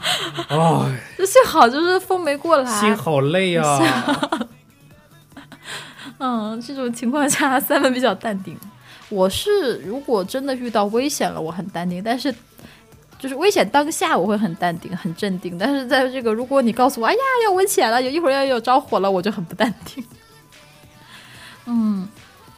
[0.49, 3.79] 哎，就幸好就是风没过来，心好累啊。
[6.19, 8.57] 嗯，这种情况下三文比较淡定。
[9.09, 12.33] 我是如果真的遇到危险了，我很淡定；但是
[13.19, 15.57] 就是危险当下，我会很淡定、很镇定。
[15.57, 20.03] 但是在这个，如果你告诉我，哎呀要危险了，有一会儿要有着火了，我就很不淡定。
[21.65, 22.07] 嗯。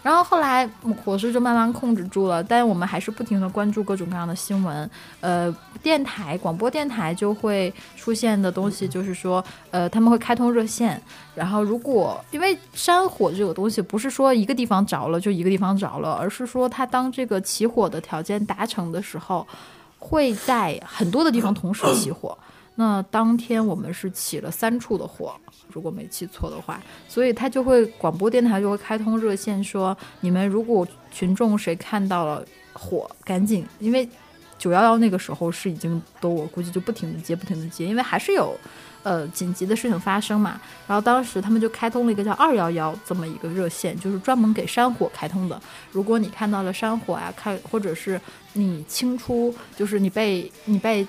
[0.06, 0.70] 然后后来
[1.04, 4.88] 火势就慢慢控制住了，但我们还是不停的关注各种各样的新闻。
[5.20, 5.52] 呃，
[5.82, 11.02] 电台、广播电台就会出现的东西，就是说，呃，他们会开通热线。
[11.34, 19.48] 然后，如果因为山火这个东西不是说一个地方着了就一个地方着了，而是说它当这个起火的条件达成的时候，
[19.98, 22.38] 会在很多的地方同时起火。
[22.76, 25.34] 那当天我们是起了三处的火。
[25.72, 34.08] 如果没记错的话，所以他就会广播电台就会开通热线，说你们如果群众谁看到了火，赶紧，因为
[34.58, 38.58] 九幺幺那个时候是已经都我估计就不停的接不停的接，因为还是有
[39.04, 40.62] 呃紧急的事情发生嘛。
[40.88, 45.62] 然后当时他们就开通了一个叫二幺幺这么一个热线，就是专门给山火开通的。
[45.92, 48.22] 如果你看到了山火呀，看或者是
[48.54, 51.06] 你清出，就是你被你被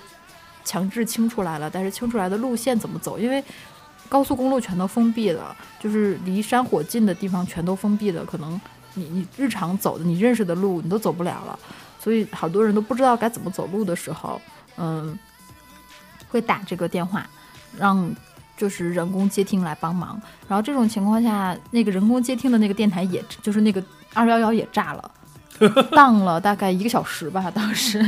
[0.67, 3.17] 强制清出来了，但是清出来的路线怎么走？
[3.17, 3.41] 因为
[4.09, 8.25] 高速公路全都封闭了，就是离山火近的地方全都封闭了。
[8.25, 8.59] 可能
[8.95, 11.57] 你你日常走的你认识的路你都走不了了，
[11.97, 14.41] 所以好多人都不知道该怎么走路的时候，
[14.75, 15.17] 嗯，
[16.27, 17.25] 会打这个电话，
[17.77, 18.13] 让
[18.57, 20.21] 就是人工接听来帮忙。
[20.49, 23.81] 然后这种情况下，那个人工接听的那个电台，也就是那个
[24.13, 25.11] 二幺幺也炸了，
[25.91, 28.03] 荡了大概一个小时吧，当时。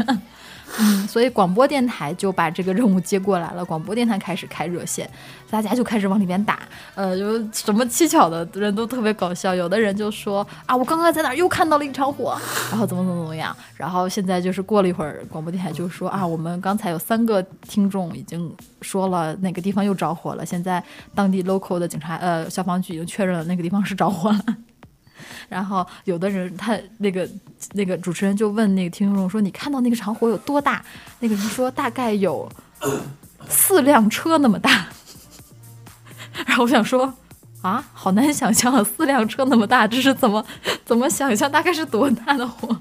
[0.78, 3.66] 嗯，所以广播电台就把这个任务接过来了。
[3.66, 5.10] 广播电台开始开热线，
[5.50, 6.60] 大家就开始往里面打。
[6.96, 9.56] 呃，有什么蹊跷的人都特别搞笑。
[9.56, 12.38] 有的人就说啊，我刚刚在哪儿又看到了一场火，
[12.70, 13.56] 然后怎么怎么怎么样。
[13.76, 20.46] 然后现在就是过了一会儿，广播电台就说啊，我们刚才有三个听众已经说了哪个地方又着火了。
[20.46, 20.84] 现在
[21.16, 24.46] 当地 local 的警察呃消防局已经确认了那个地方是着火了。
[25.48, 27.28] 然后有的人他那个
[27.74, 30.84] 那个主持人就问那个听众说：“你看到那个长火有多大？”
[31.20, 32.50] 那个人说：“大概有
[33.48, 34.88] 四辆车那么大。
[36.46, 37.14] ”然后我想说
[37.62, 40.46] ：“啊，好难想象啊四辆车那么大，这是怎么
[40.86, 41.52] 怎么想象？
[41.52, 42.80] 大概是多大的火？”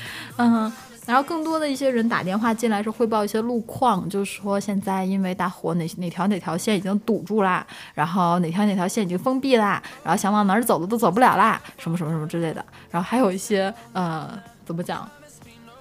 [0.36, 0.72] 嗯。
[1.10, 12.64] 然后更多的一些人打电话进来是汇报一些路况，就是说现在因为大火哪哪条哪条线已经堵住啦，然后哪条哪条线已经封闭啦，然后想往哪儿走的都走不了啦，什么什么什么之类的。
[12.92, 14.30] 然后还有一些呃，
[14.64, 15.10] 怎么讲，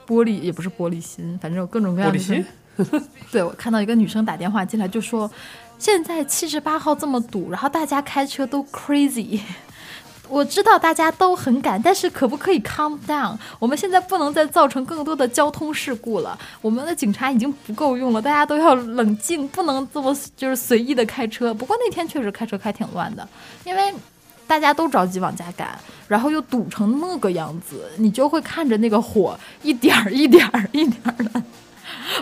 [0.08, 2.18] 玻璃也不是玻璃心，反正有各种各样的。
[2.18, 2.46] 玻璃心。
[3.32, 5.30] 对我看到一个女生打电话进来就说，
[5.78, 9.40] 现在七十八号这么堵，然后大家开车都 crazy。
[10.30, 13.36] 我知道大家都很赶，但是可不可以 calm down？
[13.58, 16.38] 我们现在不能再造成更多的交通事故了。
[16.62, 21.52] 我们的警察已经不够用了，大家都要冷静，不能这么就是随意的开车。
[21.54, 23.28] 不过那天确实开车开挺乱的，
[23.64, 23.94] 因为
[24.46, 25.78] 大家都着急往家赶，
[26.08, 31.44] 然后又堵成那个样子，你就会看着那个火一点儿一点儿一点儿的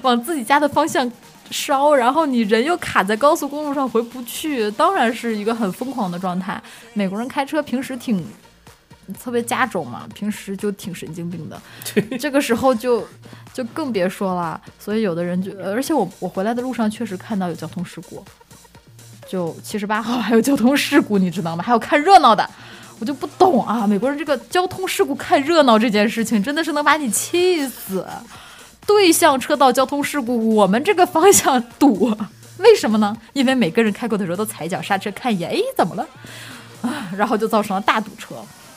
[0.01, 1.11] 往自己家的方向。
[1.51, 6.61] 烧，然后你人又卡在高速公路上回不去，当然是一个很疯狂的状态。
[6.93, 8.25] 美国人开车平时挺，
[9.19, 11.61] 特别加州嘛，平时就挺神经病的，
[12.19, 13.07] 这个时候就
[13.53, 14.59] 就更别说了。
[14.77, 18.23] 所以有的人就，而且我我回来的路上确实看到有交通事故，
[19.27, 21.63] 就七十八号还有交通事故，你知道吗？
[21.63, 22.49] 还有看热闹的，
[22.99, 28.05] 我就不懂啊，美国人这个交通事故看热闹这件事情真的是能把你气死。
[28.87, 32.17] 对向车道交通事故，我们这个方向堵，
[32.57, 33.15] 为什么呢？
[33.33, 36.07] 因为每个人开过的时候都踩脚刹车看一眼，哎，怎么了？
[36.81, 38.35] 啊，然后就造成了大堵车。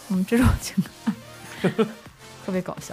[0.08, 1.86] 嗯，这种情况
[2.44, 2.92] 特别搞笑。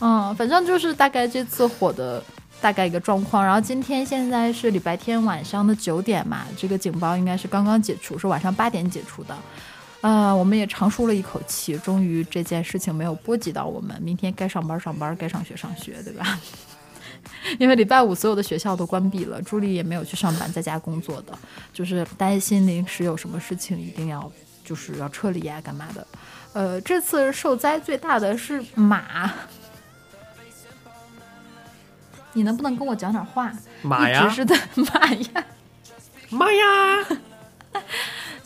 [0.00, 2.22] 嗯，反正就是大概这次火的
[2.60, 3.44] 大概一个状况。
[3.44, 9.36] 然后今天现在是礼拜天晚上的九点嘛，这个警报应该是刚刚解除，是晚上八点解除的。
[10.00, 14.00] 呃，我们也长舒了一口气，终于这件事情没有波及到我们。
[14.00, 16.38] 明天该上班上班，该上学上学，对吧？
[17.58, 21.36] 因为礼拜五所有的学校都关闭了，朱莉也没有去上班，在家工作的，
[21.72, 24.30] 就是担心临时有什么事情一定要
[24.64, 26.06] 就是要撤离啊，干嘛的。
[26.52, 29.32] 呃，这次受灾最大的是马，
[32.34, 33.52] 你能不能跟我讲点话？
[33.82, 35.44] 马呀，是的，马呀，
[36.30, 37.06] 马呀。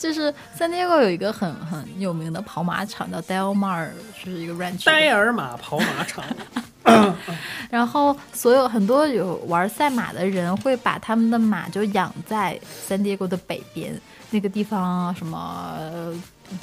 [0.02, 3.88] 就是三叠沟有一个很很有名的跑马场叫 Del Mar，
[4.20, 4.84] 是一个 ranch。
[4.84, 6.24] 戴尔马跑马场。
[7.70, 13.96] 然后所有很多有玩赛马的人会把他们的马就养在三叠沟的北边
[14.30, 15.78] 那个地方，什么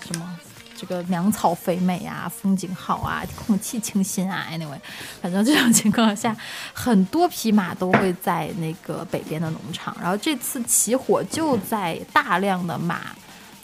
[0.06, 0.38] 什么
[0.76, 4.48] 这个粮草肥美啊，风景好啊，空气清新啊。
[4.52, 4.80] Anyway，
[5.22, 6.36] 反正这种情况下，
[6.74, 9.96] 很多匹马都会在那个北边的农场。
[10.02, 13.00] 然后这次起火就在大量的马。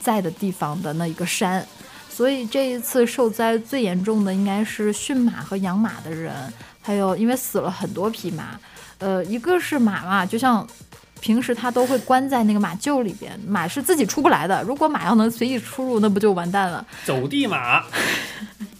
[0.05, 1.67] 在的地方的那一个山，
[2.07, 6.31] 所以这一次受灾最严重的应该是驯马和养马的人，
[6.79, 8.59] 还有因为死了很多匹马，
[8.99, 10.65] 呃，一个是马嘛，就像
[11.19, 14.61] 平时它都会关在那个马厩里边，马是自己出不来的。
[14.61, 16.85] 如果马要能随意出入，那不就完蛋了？
[17.03, 17.83] 走地马。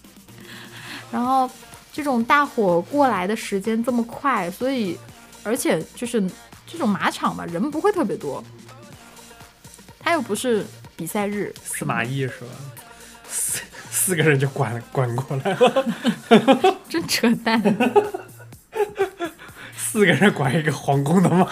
[1.12, 1.50] 然后
[1.92, 4.96] 这种大火过来的时间这么快，所以
[5.42, 6.24] 而且就是
[6.68, 8.44] 这种马场吧，人不会特别多，
[10.00, 10.64] 他又不是。
[10.96, 12.48] 比赛日，司马懿是吧？
[13.28, 17.62] 四四个人就管管过来了， 真扯淡！
[19.76, 21.50] 四个人管一个皇宫的吗，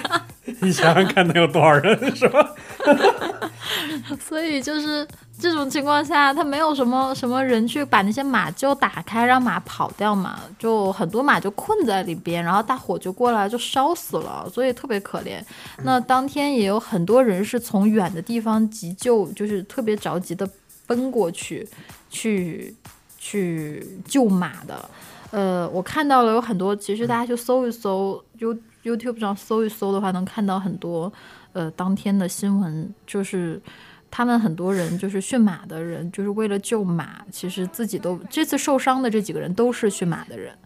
[0.60, 2.54] 你想想看，能有多少人是吧？
[4.20, 5.06] 所以就是
[5.38, 15.42] 这种情况下，他没有什么什么人去把那些马厩打开，让马跑掉嘛，就很多马就困在里边，然后大火就过来就烧死了，所以特别可怜。
[15.82, 20.48] 那当天也有很多人是从远的地方急救，就是特别着急的
[20.86, 21.68] 奔过去，
[22.10, 22.74] 去
[23.18, 24.88] 去救马的。
[25.30, 31.12] 呃，我看到了有很多，其实大家去搜一搜，You YouTube 上搜一搜的话，能看到很多。
[31.58, 33.60] 呃，当天的新闻就是，
[34.08, 40.56] 他们很多人就是驯马的人，就是为了救马，其实自己都这次受伤的这几个人都是驯马的人，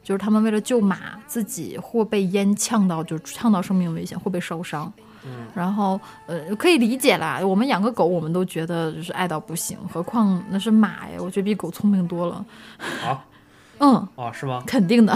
[0.00, 4.92] 就是他们为了救马，自己或被烟呛到，就呛到生命危险，或被烧伤。
[5.24, 12.46] 嗯，然后呃，可以理解啦，我们养个狗，我们都觉得就是爱到不行，何况那是马呀，我觉得比狗聪明多了。
[13.04, 13.26] 啊，
[13.80, 14.62] 嗯，哦，是吗？
[14.64, 15.12] 肯定的。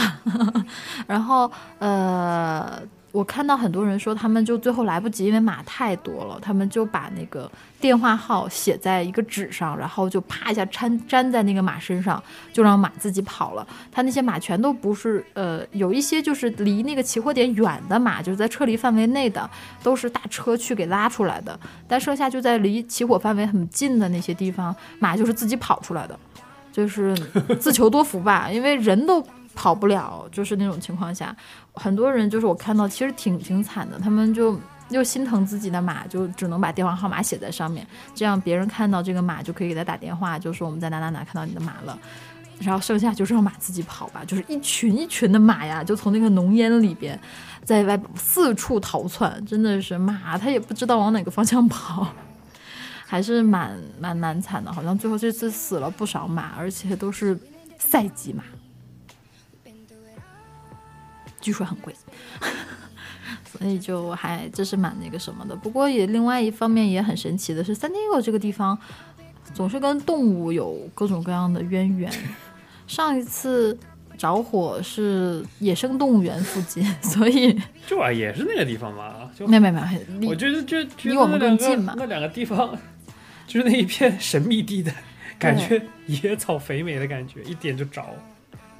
[1.06, 1.48] 然后
[1.78, 2.82] 呃。
[3.12, 7.48] 我看到很多人说，他们就最后来不及，因为马太多了，他们就把那个
[7.78, 12.20] 电话号写在一个纸上，然后就啪一下粘粘在那个马身上，
[12.54, 13.66] 就让马自己跑了。
[13.92, 19.48] 他那些马全都不是，呃，有一些就是离那个起火点远的马，就是在撤离范围内的，
[19.82, 21.58] 都是大车去给拉出来的。
[21.86, 26.18] 但剩下就在离起火范围很近的那些地方，马就是自己跑出来的，
[26.72, 27.14] 就是
[27.60, 29.22] 自求多福吧，因为人都。
[29.54, 31.34] 跑不了，就是那种情况下，
[31.74, 33.98] 很多人就是我看到，其实挺挺惨的。
[33.98, 34.58] 他们就
[34.90, 41.98] 又心疼自己的马，就只能把电话号码写在上面，这样别人看到这个马就可以给他打电话，就说我们在哪哪哪看到你的马了。
[42.60, 47.18] 然后剩下就是让马自己跑吧，就是一群一群的马呀，就从那个浓烟里边，
[47.64, 52.06] 在外四处逃窜，真的是马，它也不知道往哪个方向跑，
[53.04, 54.72] 还是蛮蛮难惨的。
[54.72, 57.36] 好像最后这次死了不少马，而且都是
[57.78, 58.44] 赛级马。
[61.42, 61.94] 据说很贵，
[63.44, 65.54] 所以就还这是蛮那个什么的。
[65.54, 68.78] 不过也另外一方面也很神奇的是，三天狗这个地方
[69.52, 72.10] 总是跟动物有各种各样的渊源。
[72.86, 73.76] 上一次
[74.16, 79.30] 着火是野生动物园附近， 所以就啊也是那个地方嘛。
[79.36, 81.94] 就没没没，我觉得就离我们更近嘛。
[81.96, 82.76] 那两个地方
[83.46, 84.94] 就是那一片神秘地带，
[85.38, 88.04] 感觉野草肥美的感觉，一点就着。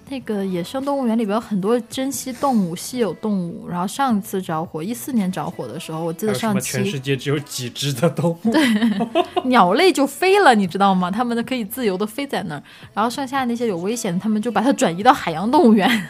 [0.08, 3.66] 那个野生动物园里边有很多珍稀动物、稀有动物。
[3.68, 8.60] 然后上一次着火，一四年着火的时候，我记得上期全世界只有几只的动物，对，
[9.48, 11.10] 鸟类就飞了，你知道吗？
[11.10, 12.62] 它们可以自由的飞在那儿。
[12.92, 16.08] 然后剩下那些有危险的，他们就把它转移到海洋动物园。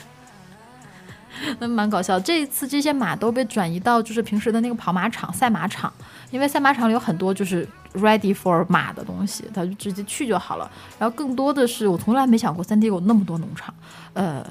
[1.59, 2.19] 那蛮搞笑。
[2.21, 5.93] 这一次这些马都被转移到就是平时的那个跑马场、赛马场，
[6.31, 7.69] 因为赛马场里有很多就是。
[7.93, 10.71] Ready for 马的东西，他就直接去就好了。
[10.99, 13.75] 然后更多的是，我从来没想过三地有那么多农场，
[14.15, 14.43] 呃，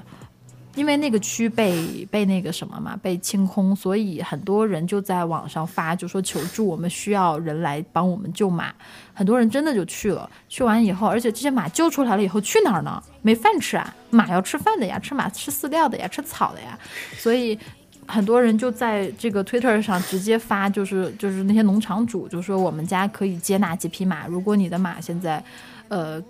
[0.76, 8.74] 因为那个区被被那个什么嘛，被清空，所以很多人就在网上发，就说求助，我们需要人来帮我们救马。
[9.14, 13.04] 很多人真的就去了，去完以后，而且这些马救出来了以后去哪儿呢？
[13.22, 13.94] 没饭吃啊！
[14.10, 16.80] 马要吃饭的呀，吃马吃饲料的呀，吃草的呀。
[17.18, 17.60] 所以
[18.08, 25.44] 很多人就在这个 Twitter 上直接发，就是就是那些农场主就说我们家可以接纳几匹马，如果你的马现在，
[25.90, 26.24] 呃。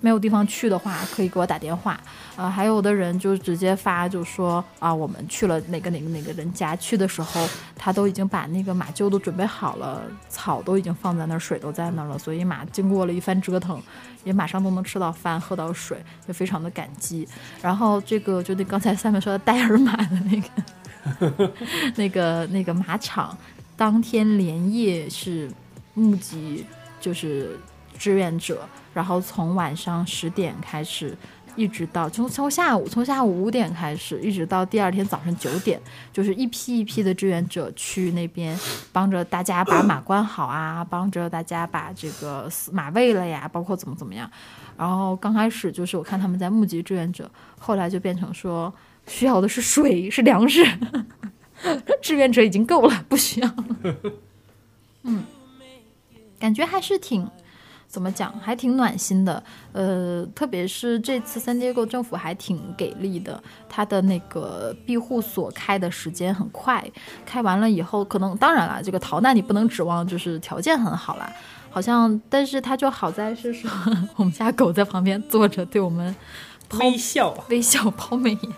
[0.00, 2.00] 没有地方去的话，可以给我打电话。
[2.36, 7.46] 啊，还有的人就直接发，就说啊，我们去了哪个哪个哪个人家，去的时候
[7.76, 13.80] 他都已经把那个马厩都准备好了，草都已经放在那儿，水都在那儿了，所以马经过了一番折腾，
[14.24, 17.28] 也马上都能吃到饭，喝到水，就非常的感激。
[17.60, 21.52] 然后这个就那刚才下面说的戴尔马的那个
[21.96, 23.36] 那个那个马场，
[23.76, 25.50] 当天连夜是
[25.92, 26.64] 募集，
[27.00, 27.58] 就是
[28.00, 28.66] 志愿者。
[28.92, 31.16] 然后从晚上十点开始，
[31.54, 35.80] 一直到从从下午从下午五点开始，一直到第二天早上九点，
[36.12, 38.58] 就是一批一批的志愿者去那边
[38.90, 44.28] 帮着大家把马关好啊，帮着大家把这个马喂了呀，包括怎么怎么样。
[44.76, 47.30] 然后刚开始就是我看他们在募集志愿者，
[47.60, 48.74] 后来就变成说
[49.06, 50.66] 需要的是水是粮食，
[52.02, 53.54] 志愿者已经够了，不需要。
[55.04, 55.22] 嗯，
[56.40, 57.30] 感觉还是挺。
[57.90, 59.42] 怎么讲，还挺暖心的。
[59.72, 66.88] 呃，特别是这次三 Diego 政府还挺给力的，它的那个庇护所开的时间很快，
[67.26, 71.32] 开完了以后，可能当然了，这个逃难你不能指望就是条件很好啦。
[71.68, 73.68] 好像，但是它就好在是说，
[74.14, 76.14] 我们家狗在旁边坐着对我们
[76.78, 78.52] 微笑微笑抛媚眼，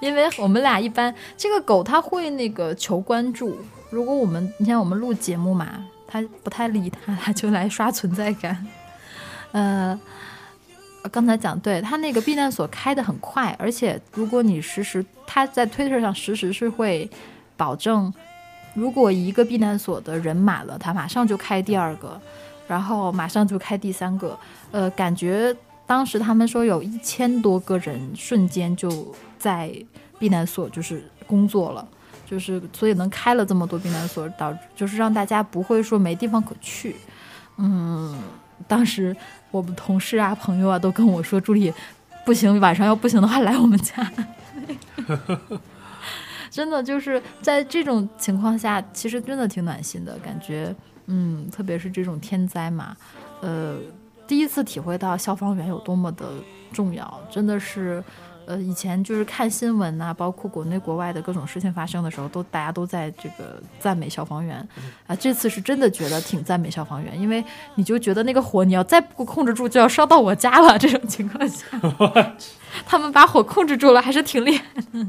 [0.00, 3.56] 因为我们俩一般这个狗它会那个求关注，
[3.88, 5.82] 如果我们你像我们录节目嘛。
[6.06, 8.66] 他不太理他，他就来刷存在感。
[9.52, 9.98] 呃，
[11.10, 17.08] 刚才讲对他那个避难所开的很快，而且如果你实时他在 Twitter 上实时是会
[17.56, 18.12] 保证，
[18.74, 22.20] 如果一个避难所的人满了，他马上就开第二个，
[22.68, 24.38] 然后马上就开第三个。
[24.72, 25.54] 呃，感觉
[25.86, 29.72] 当时他们说有一千多个人瞬间就在
[30.18, 31.88] 避难所就是工作了。
[32.28, 36.96] 就是，所以能开了这么多避难所，导就是让大家不会说没地方可去。
[37.56, 38.18] 嗯，
[38.66, 39.16] 当时
[39.52, 41.72] 我们同事啊、朋友啊都跟我说：“助理，
[42.24, 44.12] 不行，晚上要不行的话来我们家。
[46.50, 50.74] ”真的就是在这种情况下，其实真的挺暖心的感觉。
[51.06, 52.96] 嗯，特别是这种天灾嘛，
[53.40, 53.76] 呃，
[54.26, 56.26] 第一次体会到消防员有多么的
[56.72, 58.02] 重要，真的是。
[58.46, 64.66] 呃，以前就是看新闻呐，包括国内国外的各种事情发生的时候，都大家都在这个赞美消防员
[65.06, 65.16] 啊。
[65.16, 67.44] 这次是真的觉得挺赞美消防员，因为
[67.74, 70.78] 你就觉得那个火你要再不控制住，就要烧到我家了。
[70.78, 71.66] 这种情况下，
[72.86, 75.06] 他们把火控制住了，还是挺厉害的。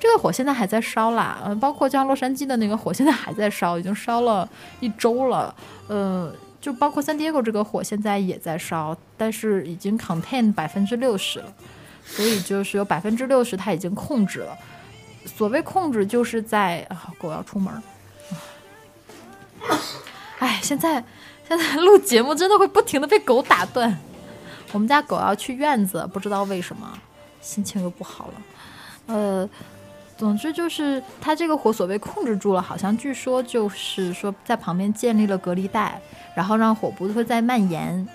[0.00, 4.48] 这个火现在还在烧啦，呃，包括像洛杉矶的那个火现在还在烧，已经烧了
[4.80, 5.54] 一周了。
[5.86, 11.52] 呃，就包括三 Diego 这个火现在也在烧，但是已经 contain 百分之六十了。
[12.04, 14.56] 所以就是有百分之六十，它已经控制了。
[15.24, 17.82] 所谓控制，就是在啊，狗要出门。
[20.40, 21.02] 哎，现在
[21.48, 23.96] 现在录节目真的会不停的被狗打断。
[24.72, 26.92] 我们家狗要去院子，不知道为什么，
[27.40, 28.34] 心情又不好了。
[29.06, 29.48] 呃，
[30.18, 36.00] 总之就是它这个火所谓控制住了，好像据说就是说在旁边建立了隔离带，
[36.34, 38.06] 然后让火不会再蔓延，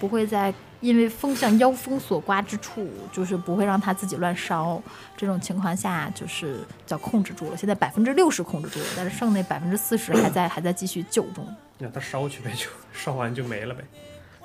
[0.00, 0.52] 不会再。
[0.80, 4.80] 因为风向妖风所刮之处，就是不会让它自己乱烧。
[5.16, 7.56] 这种情况下，就是叫控制住了。
[7.56, 11.44] 现在百分之六十控制住了，但是剩那百分之四十还在还在继续救中。
[11.78, 13.82] 让它烧去呗，就烧完就没了呗。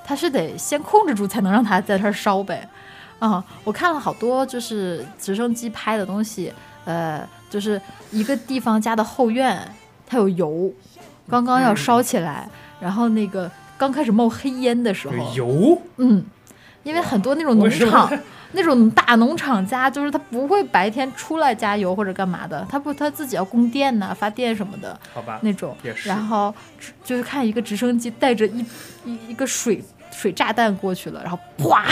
[0.04, 2.68] 它是得先控制住，才能让它在这儿烧呗。
[3.20, 6.52] 啊，我看了好多就是直升机拍的东西，
[6.86, 7.80] 呃，就是
[8.12, 9.62] 一个地方家的后院，
[10.08, 10.74] 它有油，
[11.30, 13.50] 刚刚要烧起来，然后那个。
[13.78, 16.24] 刚开始冒黑烟的时候，油，嗯，
[16.84, 18.12] 因为很多那种农场，
[18.54, 26.54] 那种大农场家，就是他不会白天出来加油或者干嘛的，他不他自己要供电呐，发电什么的，好吧，那种，然后
[27.04, 28.66] 就是看一个直升机带着一
[29.06, 31.86] 一一个水水炸弹过去了，然后啪，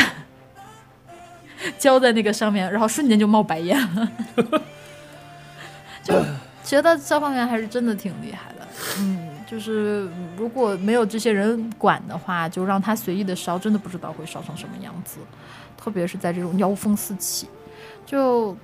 [1.79, 4.11] 浇在那个上面，然后瞬间就冒白烟了，
[6.03, 6.13] 就
[6.63, 8.67] 觉得消防员还是真的挺厉害的，
[8.99, 9.30] 嗯。
[9.51, 15.17] 就是如果没有这些人管的话，就让他随意的烧，真的不知道会烧成什么样子。
[15.75, 17.49] 特别是在这种妖风四起，
[18.05, 18.55] 就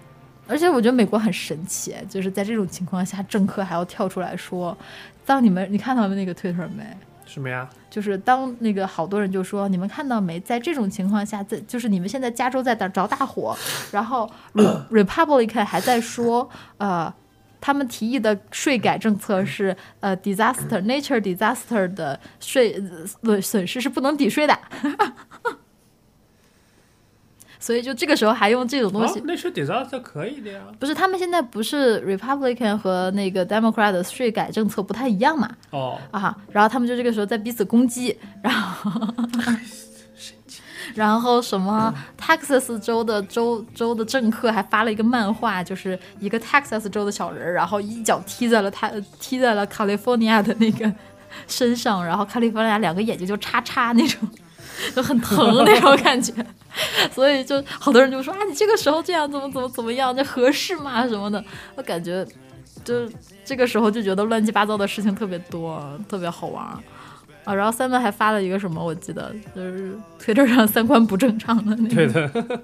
[0.47, 4.77] 而且我觉得美国很神奇，就是在这种情况下，政客还要跳出来说
[5.25, 6.85] ：“当你们你看他们那个推特没？
[7.25, 7.67] 什么呀？
[7.89, 13.53] 就是当那个好多人就说，你们看到没，在这种情况下，在就是你们现在加州在打着大火，
[13.91, 14.29] 然后
[14.89, 17.13] Republican 还在说，呃，
[17.59, 22.81] 他们提议的税改政策是，呃，disaster nature disaster 的税
[23.21, 24.57] 损损失是不能抵税的。
[27.59, 30.61] 所以就这个时候还用这种东西，那是 disaster 可以的呀。
[30.79, 35.49] 不是，他们现在不是 Republican 和那个 Democrat 的税改政策不太一样嘛？
[35.71, 38.91] 哦啊，然后他们就这个时候在彼此攻击，然后，
[40.97, 50.91] 然后什么 Texas 州的州州的政客还发了一个漫画，就是一个 Texas 州的小人，然后一脚踢在了他踢在了 California 的那个
[51.47, 54.27] 身上，然后 California 两个眼睛就叉叉那种。
[54.95, 56.31] 就很疼那种感觉，
[57.11, 61.01] 所以就好多人就说啊，你这个时候这样怎么怎么怎么样，这合适吗？
[61.07, 61.43] 什么的，
[61.75, 62.23] 我感觉
[62.83, 63.09] 就
[63.43, 66.63] 这个时候就觉得乱七八糟的事情特别多，特别好玩
[67.47, 67.55] 啊。
[67.55, 72.61] 然后三文还发了一个什么，我记得就是推特上三观不正常的那个，对的，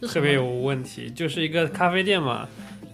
[0.08, 2.46] 特别有问题，就是一个咖啡店嘛。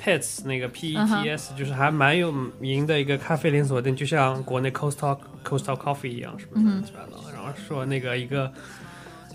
[0.02, 6.64] Pets 那个 P E T S 就是还蛮有名的一个咖啡连锁店，就像国内 Coastal Coastal Coffee 一样，是不是？
[6.64, 7.22] 乱七八糟。
[7.30, 8.50] 然后说那个一个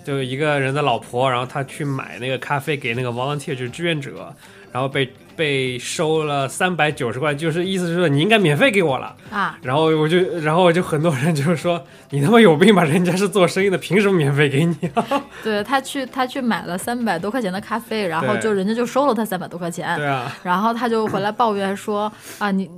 [0.04, 4.36] 就一个人的老婆，然后他去买那个咖啡给那个 volunteer 就是志愿者，
[4.72, 5.08] 然后被。
[5.36, 9.58] 被收了三百九十块，就是意思是说你应该免费给我了啊。
[9.62, 12.84] 然后我就，然后我就很多人就是说你他妈有病吧？
[12.84, 15.06] 人家是做生意的，凭什么免费给你啊？
[15.44, 19.96] 对他去他去买了三百多块钱的咖啡，然后就人家就收了他三百多块钱。
[19.98, 20.36] 对啊。
[20.44, 22.70] 然后他就回来抱怨说啊你。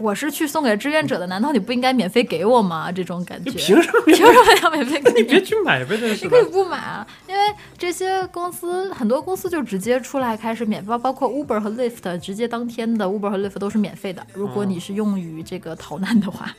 [0.00, 2.90] 我是去送给志愿者的，难道你不应该免费给我吗？
[2.90, 4.00] 这种感觉，凭什么？
[4.06, 5.00] 凭什么要免费？
[5.00, 7.40] 给你别去买呗，你可以不买啊，因为
[7.76, 14.26] 这些公司很多公司就直接出来开始免费，包括 Uber 和 Lyft，直接当天的 Uber 和 Lyft 都是免费的。
[14.32, 16.50] 如果你是用于这个逃难的话，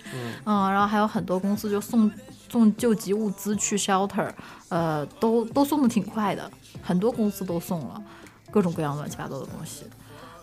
[0.45, 2.09] 嗯，然后还有很多公司就送
[2.49, 4.29] 送救急物资去 shelter，
[4.69, 6.49] 呃，都都送的挺快的，
[6.81, 8.01] 很多公司都送了
[8.51, 9.85] 各种各样乱七八糟的东西，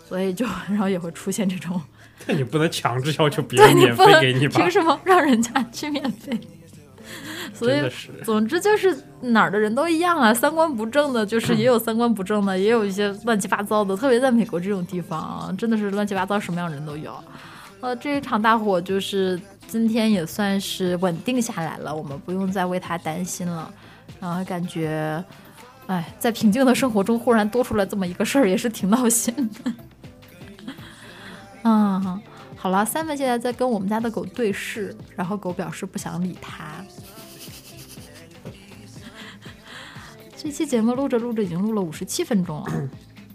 [0.08, 1.80] 所以就然后也会出现这种。
[2.26, 4.60] 那你不能强制要求别人免费给你吧？
[4.60, 6.38] 凭什么让人家去免费？
[7.52, 7.82] 所以，
[8.24, 13.96] 总之就是哪儿的人都一样啊，三观不正的，就是也有三观不正的，也有一些乱七八糟的。
[13.96, 17.12] 特别在美国这种地方，真的是乱七八糟，什么样人都有。
[17.80, 23.70] 呃，这一场大火就是今天也算是稳定下来了，我们不用再为他担心了。
[24.20, 25.22] 然后感觉，
[25.86, 29.72] 哎，在平静的生活中忽然多出来这么一个事儿，也是挺闹心的。
[31.62, 32.20] 嗯，
[32.56, 36.84] 好了，Simon 现在在跟我们家的狗对视，然后狗表示不想理他。
[40.36, 42.88] 这期节目录着录着已经录了五十七分钟了，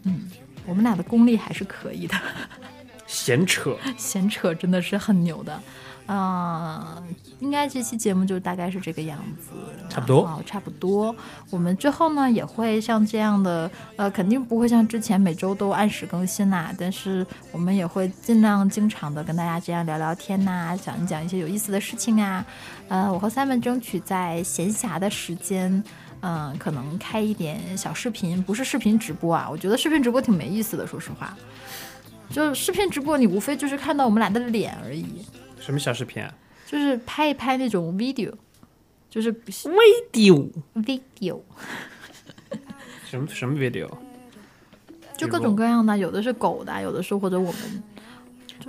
[0.03, 0.29] 嗯，
[0.65, 2.15] 我们俩的功力还是可以的。
[3.05, 5.61] 闲扯，闲扯真的是很牛的。
[6.07, 7.03] 嗯，
[7.39, 9.49] 应该这期节目就大概是这个样子，
[9.89, 11.15] 差不多，差不多。
[11.49, 22.45] 我们之后呢也会像这样的，呃，肯定不会像之前每周都按时更新啦，但是我们也会尽量经常的跟大家这样聊聊天呐，讲一讲一些有意思的事情啊。
[22.87, 25.83] 呃，我和 Simon 争取在闲暇的时间，
[26.21, 31.35] 嗯，可能开一点小视频，不是视频直播啊，我觉得视频直播挺没意思的，说实话。
[32.29, 35.25] 就视频直播，你无非就是看到我们俩的脸而已。
[35.65, 36.31] 什么小视频啊？
[36.67, 38.31] 就是拍一拍那种 video，
[39.09, 41.41] 就是 video video。
[43.09, 43.89] 什么什么 video？
[45.17, 47.83] 就各种各样的，有的是狗的，有的是或者我们。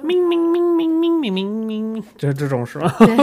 [0.03, 2.95] 明明明明明明明明，就是这种是吧？
[2.99, 3.17] 对。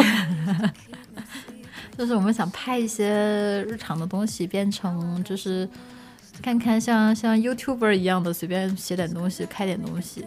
[1.97, 5.67] 就是我们想拍一些日常的东西，变成就是
[6.43, 10.23] 看看像像 YouTuber 一样的，随便写点东西，开点东西。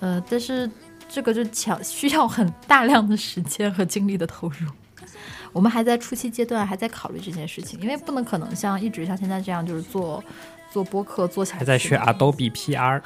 [0.00, 0.70] 呃，但是。
[1.08, 4.68] 这个就强需要很大量的时间和精力的投入，
[5.52, 10.22] 我们还在初期阶段，还在考虑这件事情，因为不能可能像一直像现在这样，就是做
[10.70, 11.58] 做播客做起来。
[11.58, 13.00] 还在学 Adobe PR，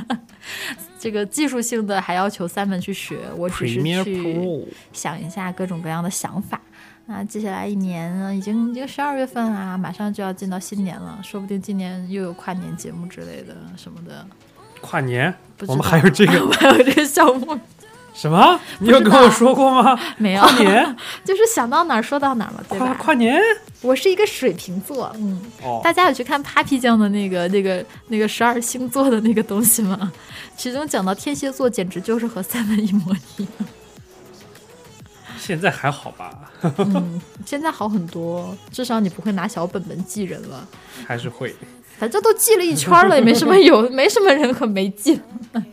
[0.98, 6.60] 这个技术性的还要求三门去学，我只是去想一下各种各样的想法。
[7.06, 14.24] 那接下来一年呢，已经已经十二月份啦，马上就要进到新年了，说不定今年又有跨年节目之类的什么的。
[14.80, 15.32] 跨年，
[15.66, 17.58] 我们还有这个， 还有这个项目，
[18.14, 18.58] 什么？
[18.78, 19.98] 你有跟我说过吗？
[20.18, 20.42] 没有。
[20.42, 22.94] 跨年 就是想到哪儿说到哪儿嘛，对吧？
[22.98, 23.40] 跨年，
[23.80, 25.40] 我是一个水瓶座，嗯，
[25.82, 30.12] 大家有去看 Papi 酱的那个、那个、那个十二星座的那个东西吗？
[30.56, 33.52] 其中讲到天蝎座，简直就是和三文一模一样。
[35.38, 36.30] 现在还好吧？
[36.78, 40.66] 嗯，现在好很多，至少你不会拿小本本记人了。
[41.06, 41.54] 还是会。
[42.00, 45.20] 反正都记了一圈了，也没什么有， 没什么人可没记。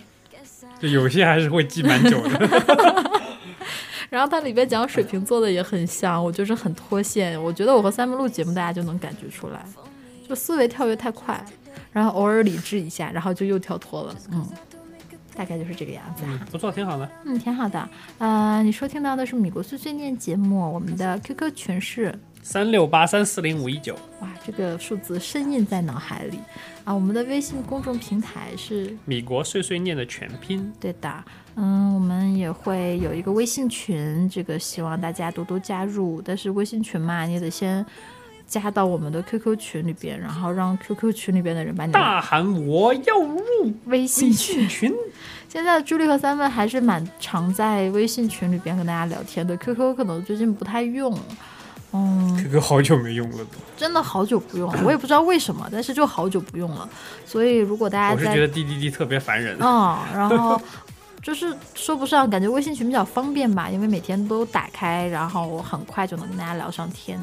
[0.78, 3.22] 就有些还是会记蛮久的。
[4.12, 7.42] 然后它里边讲水瓶座的也很像，我就是很脱线。
[7.42, 9.66] 我觉得我和三木录节目，大家就能感觉出来，
[10.28, 11.42] 就思维跳跃太快，
[11.94, 14.14] 然后偶尔理智一下，然后就又跳脱了。
[14.34, 14.46] 嗯，
[15.34, 16.24] 大概就是这个样子。
[16.28, 17.10] 嗯，不错，挺好的。
[17.24, 17.90] 嗯，挺好的。
[18.18, 22.14] 呃，你收听到的是米国碎碎念节目，我们的 QQ 群是。
[22.50, 26.40] 三六八三四零五一九，哇，这个数字深印在脑海里
[26.86, 26.96] 啊！
[26.96, 31.26] 我们的微信公众平台是米国碎碎念的全拼，对的，
[31.56, 36.22] 嗯，我们也会有一个微信群，这个希望大家多多加入。
[36.22, 37.86] 但是微信群嘛，你得先
[38.48, 44.96] 加到我们的 QQ 群里边，然后让 QQ 群里边的人把你大喊我要入微信群。
[45.50, 51.14] 现在朱莉和三问还是蛮常在微信群里边跟大家聊天的，QQ 可能最近不太用。
[51.98, 53.38] 嗯，QQ 好久没用了，
[53.76, 56.88] 真的好久不用，我也不知道为什么，但是就好久不用了。
[57.26, 60.62] 所以如果大家我是觉得滴滴滴特别烦人嗯，然后
[61.24, 67.20] 就是说不上，感觉微信群比较方便吧，因为每天都打开，然后很快就能跟大家聊上天。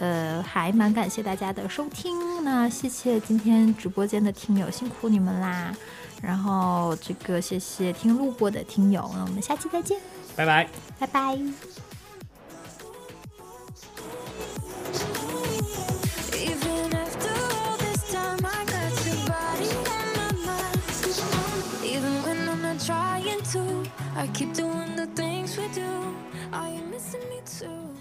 [0.00, 5.74] 呃，还蛮感谢大家的收听，那谢谢今天直播间的听友，辛苦你们啦。
[6.22, 9.98] 然后这个谢谢听路过的听友，那我们下期再见，
[10.36, 10.68] 拜拜，
[11.00, 11.67] 拜拜。
[23.52, 23.84] too.
[24.14, 26.14] I keep doing the things we do.
[26.52, 27.97] Are you missing me too?